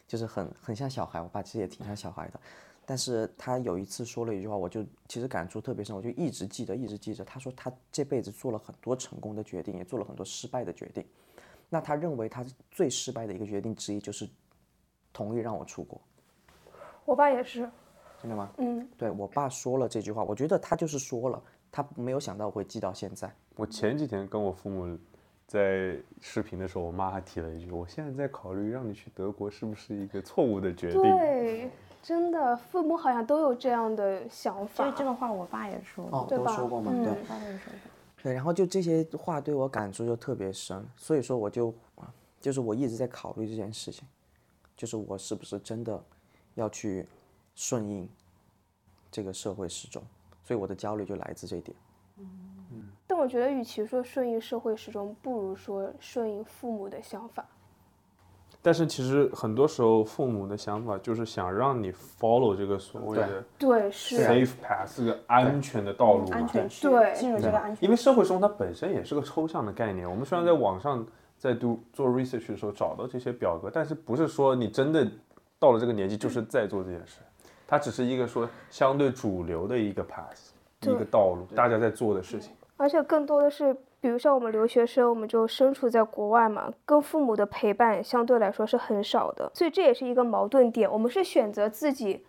[0.09, 2.41] 就是很很像小孩，我爸其实也挺像小孩的，
[2.87, 7.23] 但是他有一次说了一句话，我就其实感触特别深，我就一直记得，一直记着。
[7.23, 11.05] 他说他这辈子做了很多成功的决定，也做了很多失败的决定。
[11.69, 14.27] 那他认为他最失败的一个决定之一就是
[15.13, 16.01] 同意让我出国。
[17.05, 17.69] 我爸也是，
[18.27, 18.51] 真的吗？
[18.59, 23.33] 嗯，对我爸说了这句话，我觉得他就是说了，他没有想到我会记到现在。
[23.55, 24.99] 我前几天跟我父母
[25.47, 31.71] 在视频的时候，我妈还提了一句：“我现在在考虑让你去德国，是不是一个错误的决定？”对，
[32.03, 34.93] 真的，父母好像都有这样的想所法以。
[34.97, 37.13] 这个话我爸也说过，哦，对吧都说过嘛，嗯对。
[37.13, 37.91] 我爸也说过。
[38.25, 41.73] 对，然后就这些话对我感触就特别深，所以说我就，
[42.41, 44.05] 就是我一直在考虑这件事情，
[44.77, 46.03] 就是我是不是真的
[46.57, 47.07] 要去
[47.57, 48.09] 顺应
[49.11, 50.01] 这个社会时钟，
[50.45, 51.77] 所以我的焦虑就来自这一点。
[52.19, 57.45] 嗯但我觉得，与其说顺应社会时钟，不如说顺应父母的想法。
[58.61, 66.37] 但是其实很多时候，父母的想法就是想让你 follow 这个所谓的对，是，safe path，这个安全的道路嘛。
[66.37, 70.09] 安全区，对进入这个安全因为社会中它本身也是个抽象的概念。
[70.09, 71.07] 我们虽然在网上
[71.39, 75.09] 在读做 research 的时候找到这些表格，但是不是说你真的
[75.61, 77.21] 到了这个年纪就是在做这件事，
[77.67, 80.51] 它只是一个说相对主流的一个 path，
[80.83, 82.53] 一个道路，大家在做的事情。
[82.77, 90.91] 而且更多的是，比如像我们留学生，我们就身处在国外嘛，跟父母的陪伴相对来说是很少的，所以这也是一个矛盾点。
[90.91, 92.25] 我们是选择自己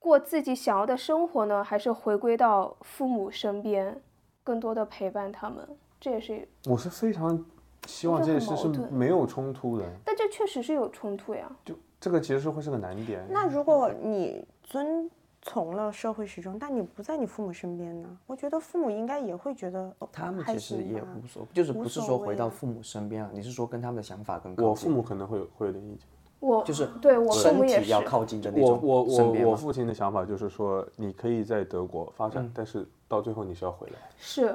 [0.00, 4.00] 过自己想要的生活呢，还是回归到父母身边，
[4.42, 5.68] 更多的陪伴他们？
[6.00, 7.44] 这也是，我是非常
[7.86, 11.50] 希望这件事是没有冲突的，但这确实是有冲突呀。
[11.64, 13.22] 就这个其实是会是个难点。
[13.30, 15.08] 那如果你遵
[15.40, 18.08] 从了社会时钟，但你不在你父母身边呢？
[18.26, 24.68] 我觉得父母应该也会觉得，哦、他们其实也无所，就是不是说回到父母身边啊，你是说跟他们的想法更靠近？
[24.68, 26.06] 我父母可能会有会有点意见。
[26.40, 33.94] 我就是对我父身母也是体要，靠近的那我种我我我父亲的想法就是说，你可以在德国发嗯展，但是到最后你是要回来。
[34.18, 34.54] 是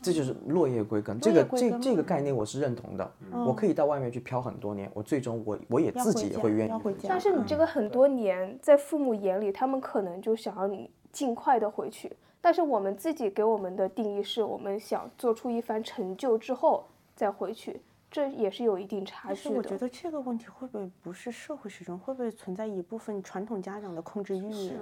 [0.00, 3.12] 这就是落叶归根，这个这这个概念我是认同的。
[3.46, 6.96] 我可以到外面去漂很多年，我最终我我也自己也会愿意。
[7.08, 12.16] 但是你这个很多年，在父母眼里，他们可能就想要你尽快的回去。
[12.40, 16.84] 但是我们自己给我们的定义是，我们想做出一番成就之后
[17.16, 19.56] 再回去，这也是有一定差但是距的。
[19.56, 24.72] 我觉得这个问题会不会不是社会时钟，会不会存在一部分传统家长的控制欲呢？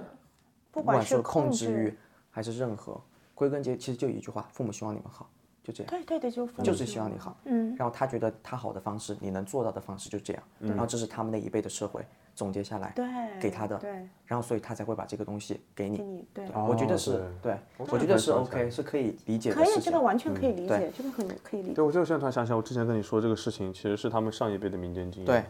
[0.71, 1.97] 不不管是控制欲
[2.29, 3.01] 还是任何，
[3.37, 5.29] 归根结其实就一句话：父母希望你们好，
[5.63, 7.37] 就这样，对对对，就就是希望你好。
[7.45, 10.43] 嗯，然后他觉得他好的方式，你能做到的方式就这样。
[10.59, 13.05] 然后这是他们那一辈的社会总结下来，对
[13.39, 13.91] 给他的对，
[14.25, 15.97] 然后所以他才会把这个东西给你。
[15.97, 16.45] 给你对。
[16.67, 21.73] 我觉得哦是对，我我觉得是 OK，是可以理解的可以，这个完全可以理对解，这个很可以理解。
[21.75, 25.27] 对，我这个现在突然想起来，我之前跟你说这个事情，其实是他们上一辈的民间经验。
[25.27, 25.43] 对，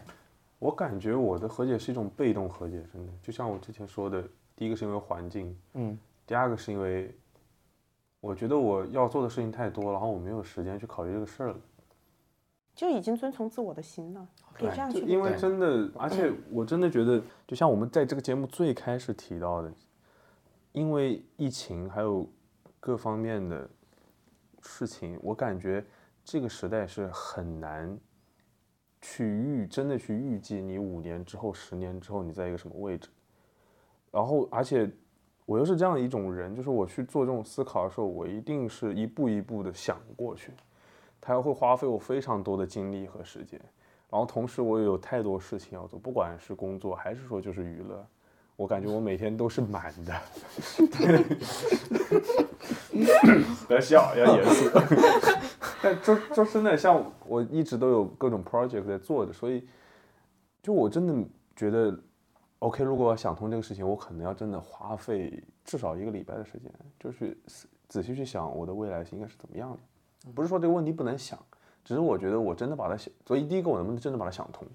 [0.58, 4.22] 我感觉我的和解是一种被动和解，真的，就像我之前说的，
[4.54, 7.14] 第一个是因为环境，嗯，第二个是因为
[8.20, 11.56] 我觉得我要做的事情太多了，然后我没有时间去考虑这个事儿了。
[12.74, 15.36] 就已经遵从自我的心了，可以这样去因为。
[15.36, 19.72] 真的，而且我真的觉得，就像我们在这个节目最开始提到的，
[20.72, 22.28] 因为疫情还有
[22.78, 23.68] 各方面的
[24.62, 25.84] 事情，我感觉
[26.24, 27.98] 这个时代是很难
[29.00, 33.08] 去预真的去预计你五年之后、十年之后你在一个什么位置。
[34.12, 34.88] 然后，而且
[35.48, 40.52] 我又是这样一种人，就是我去做这种思考的时候，我一定是一步一步的想过去，
[41.22, 43.58] 它会花费我非常多的精力和时间。
[44.10, 48.06] 然后同时我也有太多事情要做，不管是工作还是说就是娱乐，
[48.56, 50.14] 我感觉我每天都是满的。
[53.66, 54.68] 不要笑，要严肃。
[55.80, 59.66] 但就就真的像我一直都有各种 project 在做的，所以
[60.62, 61.14] 就我真的
[61.56, 61.98] 觉得
[62.60, 70.30] ，OK，如果我想通这个事情，我可能要真的花费至少一个礼拜的时间，就是仔仔细去想我的未来应该是怎么样的。
[70.32, 71.38] 不是说这个问题不能想，
[71.84, 74.66] 只是我觉得我真的把它想，所以第一个我能不能真的把它想通，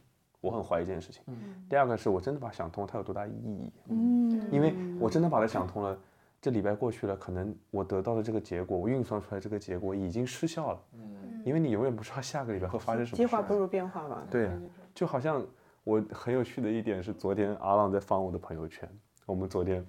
[0.42, 1.22] 我很怀疑这件事情。
[1.70, 3.72] 第二个是我真的把它想通，它有多大意义？
[3.90, 5.98] 嗯，因为我真的把它想通了，
[6.42, 10.80] 这礼拜过去了，可能我得到的这个结果，我运算出来这个结果已经失效了。
[10.94, 13.22] 嗯，因为你永远不知道下个礼拜会发生什么事。
[13.22, 14.26] 计划不如变化吧。
[14.32, 14.50] 对，
[14.96, 15.46] 就好像
[15.84, 18.90] 我很有趣的一点是，昨天阿浪在翻我的朋友圈，
[19.26, 19.86] 我们昨天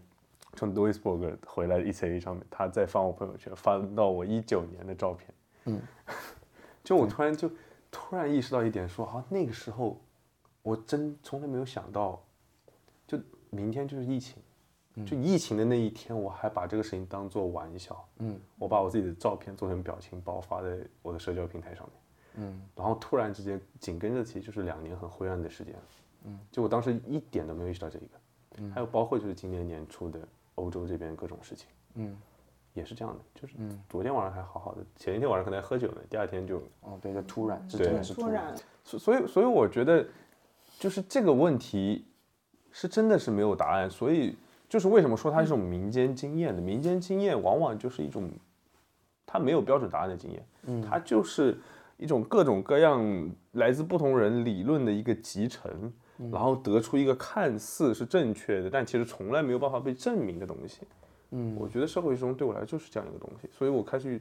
[0.54, 5.34] 从 Duisburg 回来 ECA 上面，他在翻我朋友圈，翻到我一九年的照片。
[5.66, 5.80] 嗯，
[6.82, 7.50] 就我突然就
[7.90, 10.00] 突然意识到一点，说啊，那个时候
[10.62, 12.22] 我真从来没有想到，
[13.06, 13.18] 就
[13.50, 14.42] 明天就是疫情。
[15.04, 18.08] 就疫情的那一天，我还把这个事情当做玩笑。
[18.18, 21.92] 嗯，我把我自己的照片做成表情包发在我的社交平台上面。
[22.34, 25.74] 嗯，然后突然之间紧跟着其实就是两年很灰暗的时间。
[26.24, 28.72] 嗯，就我当时一点都没有意识到这一个。
[28.72, 30.20] 还有包括就是今年年初的
[30.54, 32.16] 欧洲这边各种事情，嗯，
[32.72, 33.54] 也是这样的，就是
[33.88, 38.54] 昨天晚上还好好的，前一天晚上可能还喝酒呢，第二天就哦，对，就突然，真的是突突然，
[38.84, 40.06] 所所以所以我觉得，
[40.78, 42.06] 就是这个问题
[42.70, 44.36] 是真的是没有答案，所以
[44.68, 48.30] 就是为什么说它是一种民间经验的，民间经验往往就是一种
[49.26, 51.58] 它没有标准答案的经验，嗯，它就是
[51.96, 55.92] 一种各种各样来自不同人理论的一个集成，
[56.32, 60.82] 然后得出一个看似是正确的，但其实从来没有办法被证明的东西。
[61.30, 64.20] 嗯，我觉得社会中对我来说就是这样一个东西，所以我开始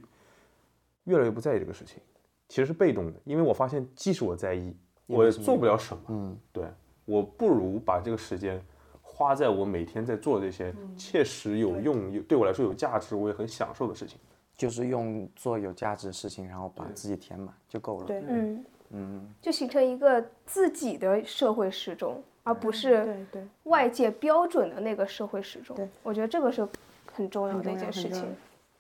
[1.04, 2.02] 越来越不在意这个事情。
[2.50, 4.76] 其实是被动的，因为我发现即使我在意，
[5.08, 6.04] 我也做不了什么。
[6.10, 6.66] 嗯，对
[7.06, 8.64] 我不如把这个时间
[9.02, 14.20] 花在我每天在做这些切实有用、有对我来说有价值、我也很享受的事情。
[14.56, 18.06] 就是用做有价值的事情，然后把自己填满就够了。
[18.06, 23.26] 对嗯，嗯，就形成一个自己的社会时钟，而不是
[23.64, 25.88] 外界标准的那个社会时钟对。
[26.04, 26.68] 我觉得这个是
[27.12, 28.26] 很重要的一件事情。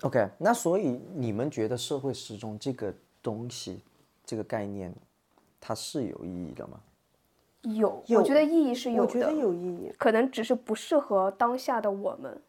[0.01, 3.82] OK，那所以你们觉得社会时钟这个东西，
[4.26, 4.93] 这个概念，
[5.59, 6.80] 它是有意义的吗？
[7.61, 9.93] 有，有我觉得意义是有我觉得的，有意义。
[9.97, 12.41] 可能只是不适合当下的我们。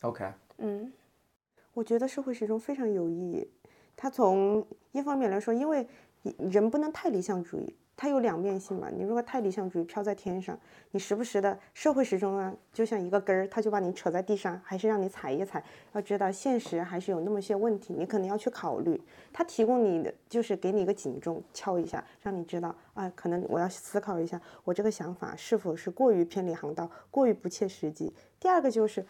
[0.00, 0.92] OK，嗯
[1.76, 3.46] 我觉得社会时钟非常有意义。
[3.94, 5.86] 它从一方面来说，因为
[6.38, 8.88] 人不能太理想主义，它有两面性嘛。
[8.90, 10.58] 你如果太理想主义飘在天上，
[10.92, 15.62] 你时不时的社会时钟啊，就像一个根儿，它就把你扯在地上，还是让你踩一踩。
[15.92, 18.98] 要知道现实还是有那么些问题，你可能要去考虑。
[19.30, 28.10] 它提供你的就是给你一个警钟，敲一下，让你知道啊，可能我要思考一下，我这个想法是否是过于偏离航道，过于不切实际。
[28.40, 29.04] 第二个就是。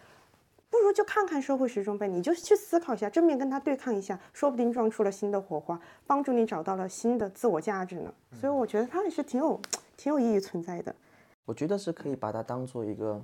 [0.76, 8.12] 不如就看看社会时钟呗，你就去思考一下，正面跟他对抗一下，说不定撞出了新的火花，帮助你找到了新的自我价值呢。
[8.32, 9.60] 所以我觉得它也是挺有
[9.96, 10.94] 挺有意义存在的。
[11.44, 13.22] 我觉得是可以把它当做一个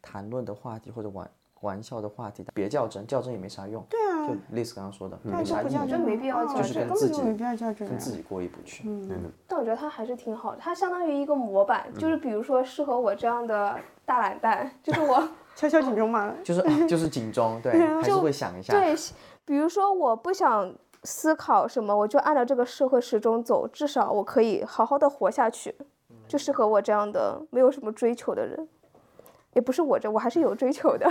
[0.00, 1.30] 谈论的话题或者玩
[1.60, 3.84] 玩笑的话题，别较真，较真也没啥用。
[3.90, 8.88] 对啊就，类似刚刚说的，大没啥意义，家不较真就没必要哦较就是真跟自己根本就没必要较真自己过意不去。
[8.88, 16.32] 嗯，但我觉得它还是挺好的，它相当于一个模板，就是比如说适合我这样的大懒蛋，就是我 敲敲警钟嘛。
[16.44, 18.72] 就是啊 就是警钟，对，还是就会想一下。
[18.72, 18.94] 对，
[19.44, 25.74] 比如说我不想思考什么，我就按照这个社会时钟走，至少我可以好好的活下去，
[26.28, 28.68] 就适合我这样的没有什么追求的人。
[29.54, 31.10] 也不是我这，我还是有追求的。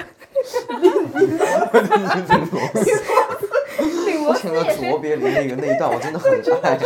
[4.33, 6.31] 领螺丝想到也是，卓别林那个那一段，我真的很
[6.63, 6.77] 爱。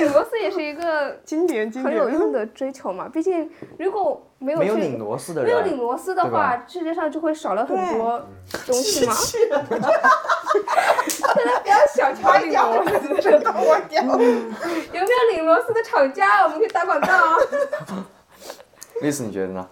[0.00, 2.08] 拧螺丝也是一个经典经很有。
[2.08, 3.08] 用的追求嘛。
[3.08, 8.26] 毕竟如果没有没有拧螺丝的人，没有拧螺丝的话，世界上就会少了很多
[8.66, 9.14] 东西嘛。
[9.78, 14.02] 大家不要小瞧拧 螺丝，真的我掉。
[14.02, 16.44] 有没有拧螺丝的厂家？
[16.44, 17.36] 我们可以打广告啊。
[19.02, 19.68] 丽丝你觉得呢？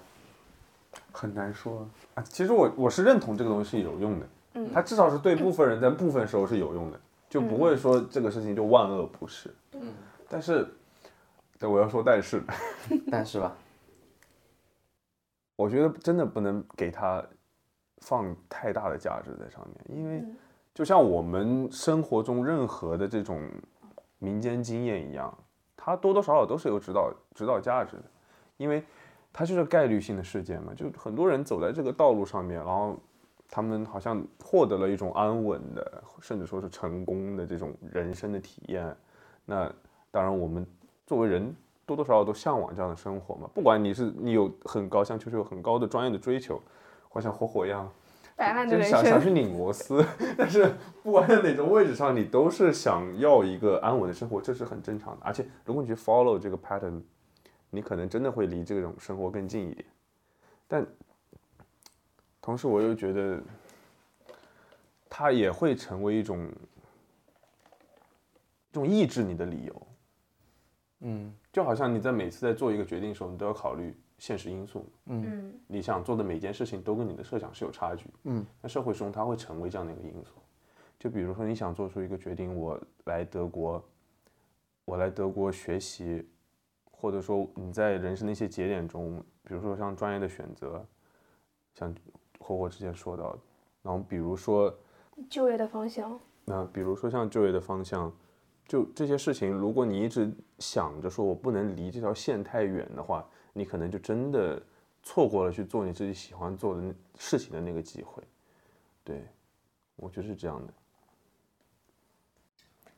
[1.13, 2.23] 很难说啊。
[2.31, 4.27] 其实我我是认同这个东西是有用的，
[4.57, 4.71] 嗯。
[4.73, 9.49] 它至少是对部分人在部分时候是有用的，就不会说这个事情就万恶不赦。
[9.73, 9.93] 嗯，
[10.29, 10.67] 但是，
[11.59, 12.43] 对我要说但是，
[13.11, 13.57] 但是吧，
[15.57, 17.25] 我觉得真的不能给它
[17.99, 20.25] 放太大的价值在上面，因为
[20.75, 23.41] 就像我们生活中任何的这种
[24.19, 25.37] 民间经验一样，
[25.77, 28.05] 它多多少少都是有指导指导价值的，
[28.59, 28.85] 因为
[29.33, 32.99] 它就是概率性的事件嘛，就很多人走在这个道路上面，然后
[33.49, 38.95] 他们好像获得了一种安稳的，甚至说是成功的这种人生的体验。
[39.45, 39.73] 那
[40.11, 40.67] 当然，我们
[41.07, 43.49] 作为人多多少少都向往这样的生活嘛。
[43.55, 46.61] 不管你是你有很高，像秋秋有很高的专业的追求，
[47.09, 47.89] 或像火火一样，
[48.69, 50.05] 就是想想去，拧螺丝，
[50.37, 55.21] 但是不管在哪种位置上，你都是想要一个安稳的生活，这是很正常的。
[55.25, 57.01] 而且如果你去 follow 这个 pattern，
[57.71, 59.87] 你可能真的会离这种生活更近一点。
[60.67, 60.85] 但
[62.47, 63.43] 同时，我又觉得
[65.11, 66.49] 它也会成为一种
[68.71, 69.87] 一种抑制你的理由。
[71.01, 74.89] 嗯就好像你在每次在做一个决定的时候，你都要考虑现实因素。
[75.07, 78.09] 嗯你想做的每件事情都跟你的设想是有差距。
[78.23, 80.37] 嗯，那社会中它会成为这样的一个因素。
[81.01, 83.85] 就比如说你想做出一个决定，我来德国，
[84.85, 86.25] 我来德国学习，
[86.93, 90.87] 或者说你在人生的一些节点中，比如说像专业的选择，
[91.75, 91.93] 像
[92.47, 93.39] 火火之前说到的，
[93.83, 94.73] 然后比如说
[95.29, 98.13] 就业的方向，那比如说像就业的方向，
[98.69, 104.63] 就这些事情，如果你一直想着说我不能离这条线太远的话，你可能就真的
[105.03, 108.23] 错过了去做你自己喜欢做的事情的那个机会。
[109.03, 109.27] 对，
[109.97, 110.73] 我觉得是这样的。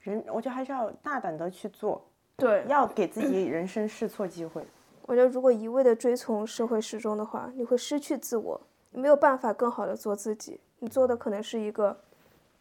[0.00, 4.62] 人，我觉得还是要大胆的去做，对，要给自己人生试错机会。
[5.02, 10.60] 我觉得如果一味的追从社会时钟的话，你会失去自我，你没有办法更好的做自己。
[10.80, 11.96] 你做的可能是一个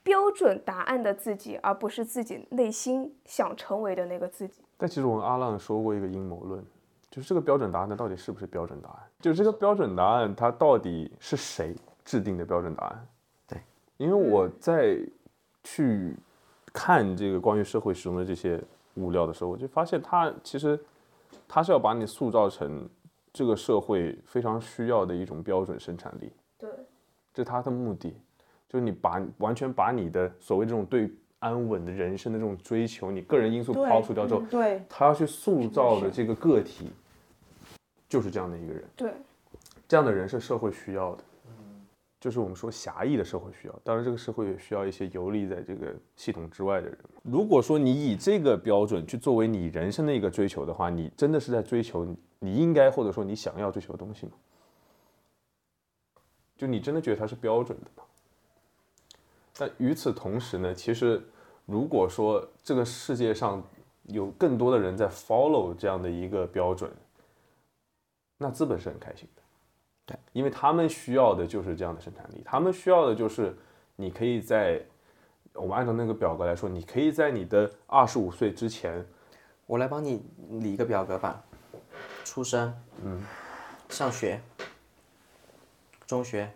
[0.04, 4.62] 标准答案的自己，而不是自己内心想成为的那个自己。
[4.78, 6.64] 但其实我跟阿浪说过一个阴谋论，
[7.10, 8.98] 就是这个标准答案它到底是不是标准答案？
[9.20, 11.76] 就是这个标准答案它到底是谁
[12.06, 13.08] 制定的标准答案？
[13.48, 13.62] 对，
[13.98, 14.98] 因为我在
[15.64, 16.16] 去
[16.72, 18.64] 看这个关于社会使用的这些
[18.96, 20.80] 物料的时候，我就发现它其实
[21.48, 22.88] 它是要把你塑造成
[23.38, 26.68] 这个社会非常需要的一种标准生产力，对，
[27.32, 28.10] 这是他的目的，
[28.68, 31.08] 就是你把完全把你的所谓这种对
[31.38, 36.92] 安稳的人生的这种追求，你个人因素抛除掉之后，对，他要去塑造的这个个体，
[38.10, 38.84] 就是这样的一个人。
[38.96, 39.12] 对，
[39.88, 41.24] 这样的人是社会需要的，
[42.20, 43.80] 就是我们说狭义的社会需要。
[43.84, 46.98] 当然，这个社会也需要一些游离在这个系统之外的人。
[47.22, 52.04] 如果说你以这个标准去作为你人生的一个追求的话，你真的是在追求
[52.40, 54.34] 你应该或者说你想要追求的东西吗？
[56.56, 58.04] 就你真的觉得它是标准的吗？
[59.58, 61.22] 但与此同时呢，其实
[61.66, 63.64] 如果说这个世界上
[64.04, 66.92] 有更多的人在 follow 这样的一个标准，
[68.38, 69.42] 那资本是很开心的。
[70.06, 73.56] 对，因为他们需要的就是这样的生产力，他们需要的就是
[73.96, 74.82] 你可以在
[75.54, 79.06] 我们按照那个表格来说，你可以在你的二十五岁之前，
[79.66, 80.24] 我来帮你
[80.60, 81.44] 理一个表格吧。
[82.28, 82.76] 出生，
[83.06, 83.24] 嗯，
[83.88, 84.42] 上学，
[86.06, 86.52] 中学，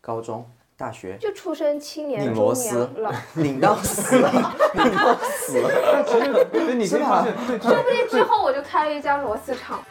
[0.00, 5.60] 高中，大学，就出生青年、中拧螺丝年、老，领到死，领到死。
[6.50, 9.84] 对，你可以吧发现，对，说不定之后我就开了一家螺丝厂。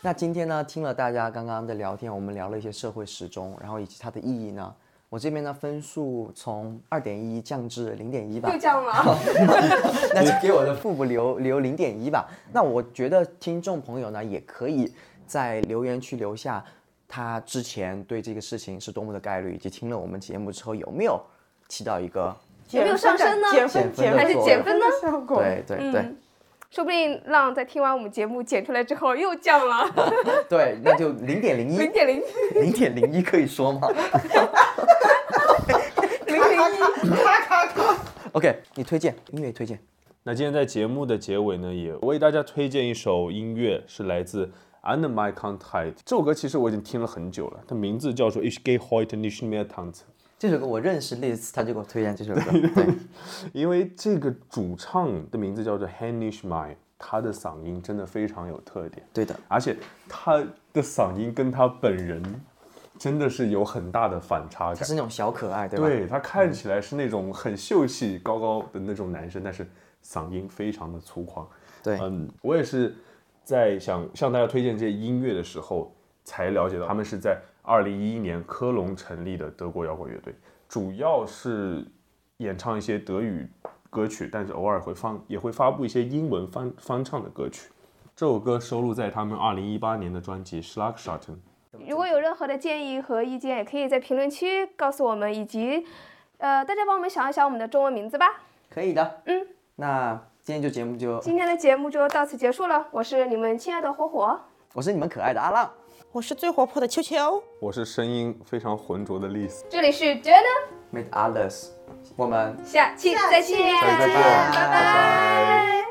[0.00, 4.74] 那今天呢，听了大家刚刚的聊天，我们聊了一些社会时钟，然后以及它的意义呢，
[5.10, 8.58] 我这边呢分数从二点一降至零点一吧又。
[8.58, 9.18] 降了，
[10.14, 12.28] 那就给我的腹部留留零点一吧。
[12.52, 14.92] 那我觉得听众朋友呢，也可以
[15.26, 16.62] 在留言区留下
[17.08, 21.18] 他之前对这个事情是多么的概率，以及听了我们节目之后有没有
[21.68, 22.36] 起到一个
[22.70, 24.84] 有没有上升呢减分减分还是减分呢？
[25.00, 25.42] 效果？
[25.42, 26.16] 对对对、嗯
[26.70, 29.90] 说不定浪在听完我们节目剪出来之后又降了
[30.50, 33.88] 对，那就零点零一，零点零一零点零一可以说吗
[38.32, 39.78] ？OK，你推荐音乐推荐。
[40.22, 44.50] 那今天在节目的结尾呢，也为大家推荐一首音乐，是来自
[44.82, 49.64] Under m y c o n t i t 这首歌其实我已经听了很久了，它名字叫做 Ich gehe heute nicht mehr
[49.64, 50.02] tanzen。
[50.38, 52.40] 这首歌我认识那次，他就给我推荐这首歌。
[52.74, 52.86] 对，
[53.52, 59.76] 因为这个主唱的名字叫做 Hanish Mai，他的嗓音真的非常有特点，对的，而且
[60.08, 62.22] 他的嗓音跟他本人
[62.98, 64.76] 真的是有很大的反差感。
[64.76, 65.86] 他是那种小可爱，对吧？
[65.86, 69.66] 对他看起来是那种很秀气、高高的那种男生，但是
[70.04, 71.46] 嗓音非常的粗犷。
[71.82, 72.94] 对嗯，我也是
[73.44, 75.94] 在想向大家推荐这些音乐的时候，
[76.24, 80.34] 才了解到他们是在二零一一年科隆成立的德国摇滚乐队，
[80.68, 81.86] 主要是
[82.38, 83.48] 演唱一些德语
[83.90, 87.70] 歌曲，但是偶尔会放也会发布一些英文翻翻唱的歌曲。
[88.16, 91.18] 这首歌收录在他们二零一八年的专辑《Schlagschatten》。
[91.86, 95.86] 如果有任何的建议和意见，也可以在评论区告诉我们，以及
[96.38, 98.26] 呃，大家帮我们想一想我们的中文名字吧。
[98.70, 99.22] 可以的。
[99.26, 104.38] 嗯，那今天就节目就，今天的节目就到此结束了，我是你们亲爱的火火，
[104.74, 105.70] 我是你们可爱的阿浪，
[106.12, 107.42] 我是最活泼的秋秋。
[107.60, 109.64] 我是声音非常浑浊的丽丝。
[109.68, 111.68] 这里是 Jenna，Meet others，
[112.16, 115.84] 我们下期再见，再见拜拜拜。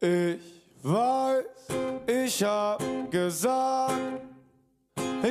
[0.00, 0.38] Ich
[0.84, 1.44] weiß,
[2.06, 2.78] ich hab
[3.10, 4.15] gesagt,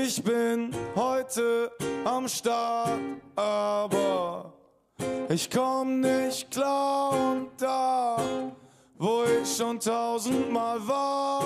[0.02, 1.72] ich bin heute
[2.04, 3.00] am Start,
[3.36, 4.54] aber
[5.30, 8.18] ich komm nicht klar und da,
[8.98, 11.46] wo ich schon tausendmal war,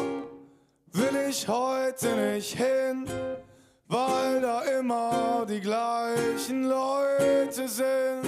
[0.93, 3.05] will ich heute nicht hin,
[3.87, 8.27] weil da immer die gleichen Leute sind.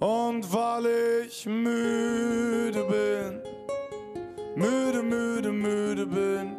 [0.00, 0.86] Und weil
[1.26, 3.42] ich müde bin,
[4.54, 6.57] müde, müde, müde bin.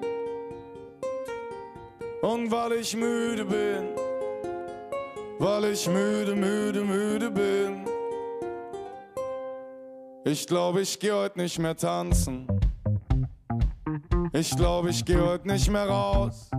[2.31, 3.87] Und weil ich müde bin,
[5.39, 7.87] weil ich müde, müde, müde bin.
[10.25, 12.45] Ich glaube, ich geh heute nicht mehr tanzen.
[14.31, 16.51] Ich glaube, ich geh heute nicht mehr raus.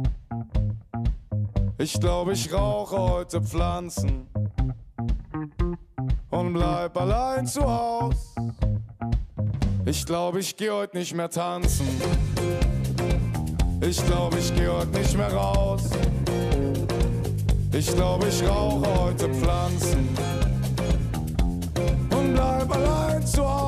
[1.79, 4.27] Ich glaube, ich rauche heute Pflanzen
[6.31, 8.35] und bleib allein zu Haus.
[9.85, 11.87] Ich glaube, ich geh heute nicht mehr tanzen.
[13.83, 15.91] Ich glaube, ich gehe heute nicht mehr raus.
[17.72, 20.09] Ich glaube, ich rauche heute Pflanzen
[22.11, 23.59] und bleib allein zu Hause.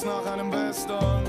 [0.00, 1.24] Netflix nach einem Western.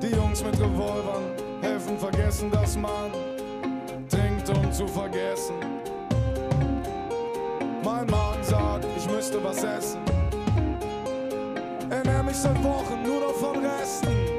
[0.00, 1.22] Die Jungs mit Revolvern
[1.60, 3.12] helfen vergessen, dass man
[4.08, 5.54] trinkt, um zu vergessen.
[7.84, 10.00] Mein Magen sagt, ich müsste was essen.
[11.90, 14.31] Ernähr mich seit Wochen nur noch von Resten.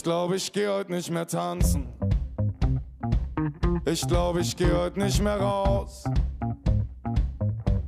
[0.00, 1.86] Ich glaube, ich geh heute nicht mehr tanzen.
[3.84, 6.04] Ich glaube, ich geh heute nicht mehr raus.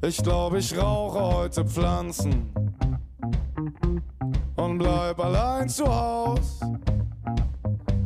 [0.02, 2.52] Ich glaube, ich rauche heute Pflanzen
[4.56, 6.60] und bleib allein zu Haus.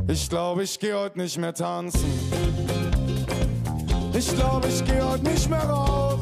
[0.06, 2.08] Ich glaube, ich geh heute nicht mehr tanzen.
[4.12, 6.20] Ich glaube, ich geh heute nicht mehr raus.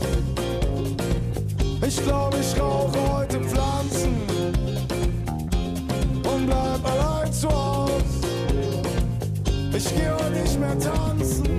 [1.87, 4.23] Ich glaube, ich rauche heute Pflanzen
[6.25, 7.91] und bleib allein zu Haus.
[9.77, 11.54] Ich geh heute nicht mehr tanzen.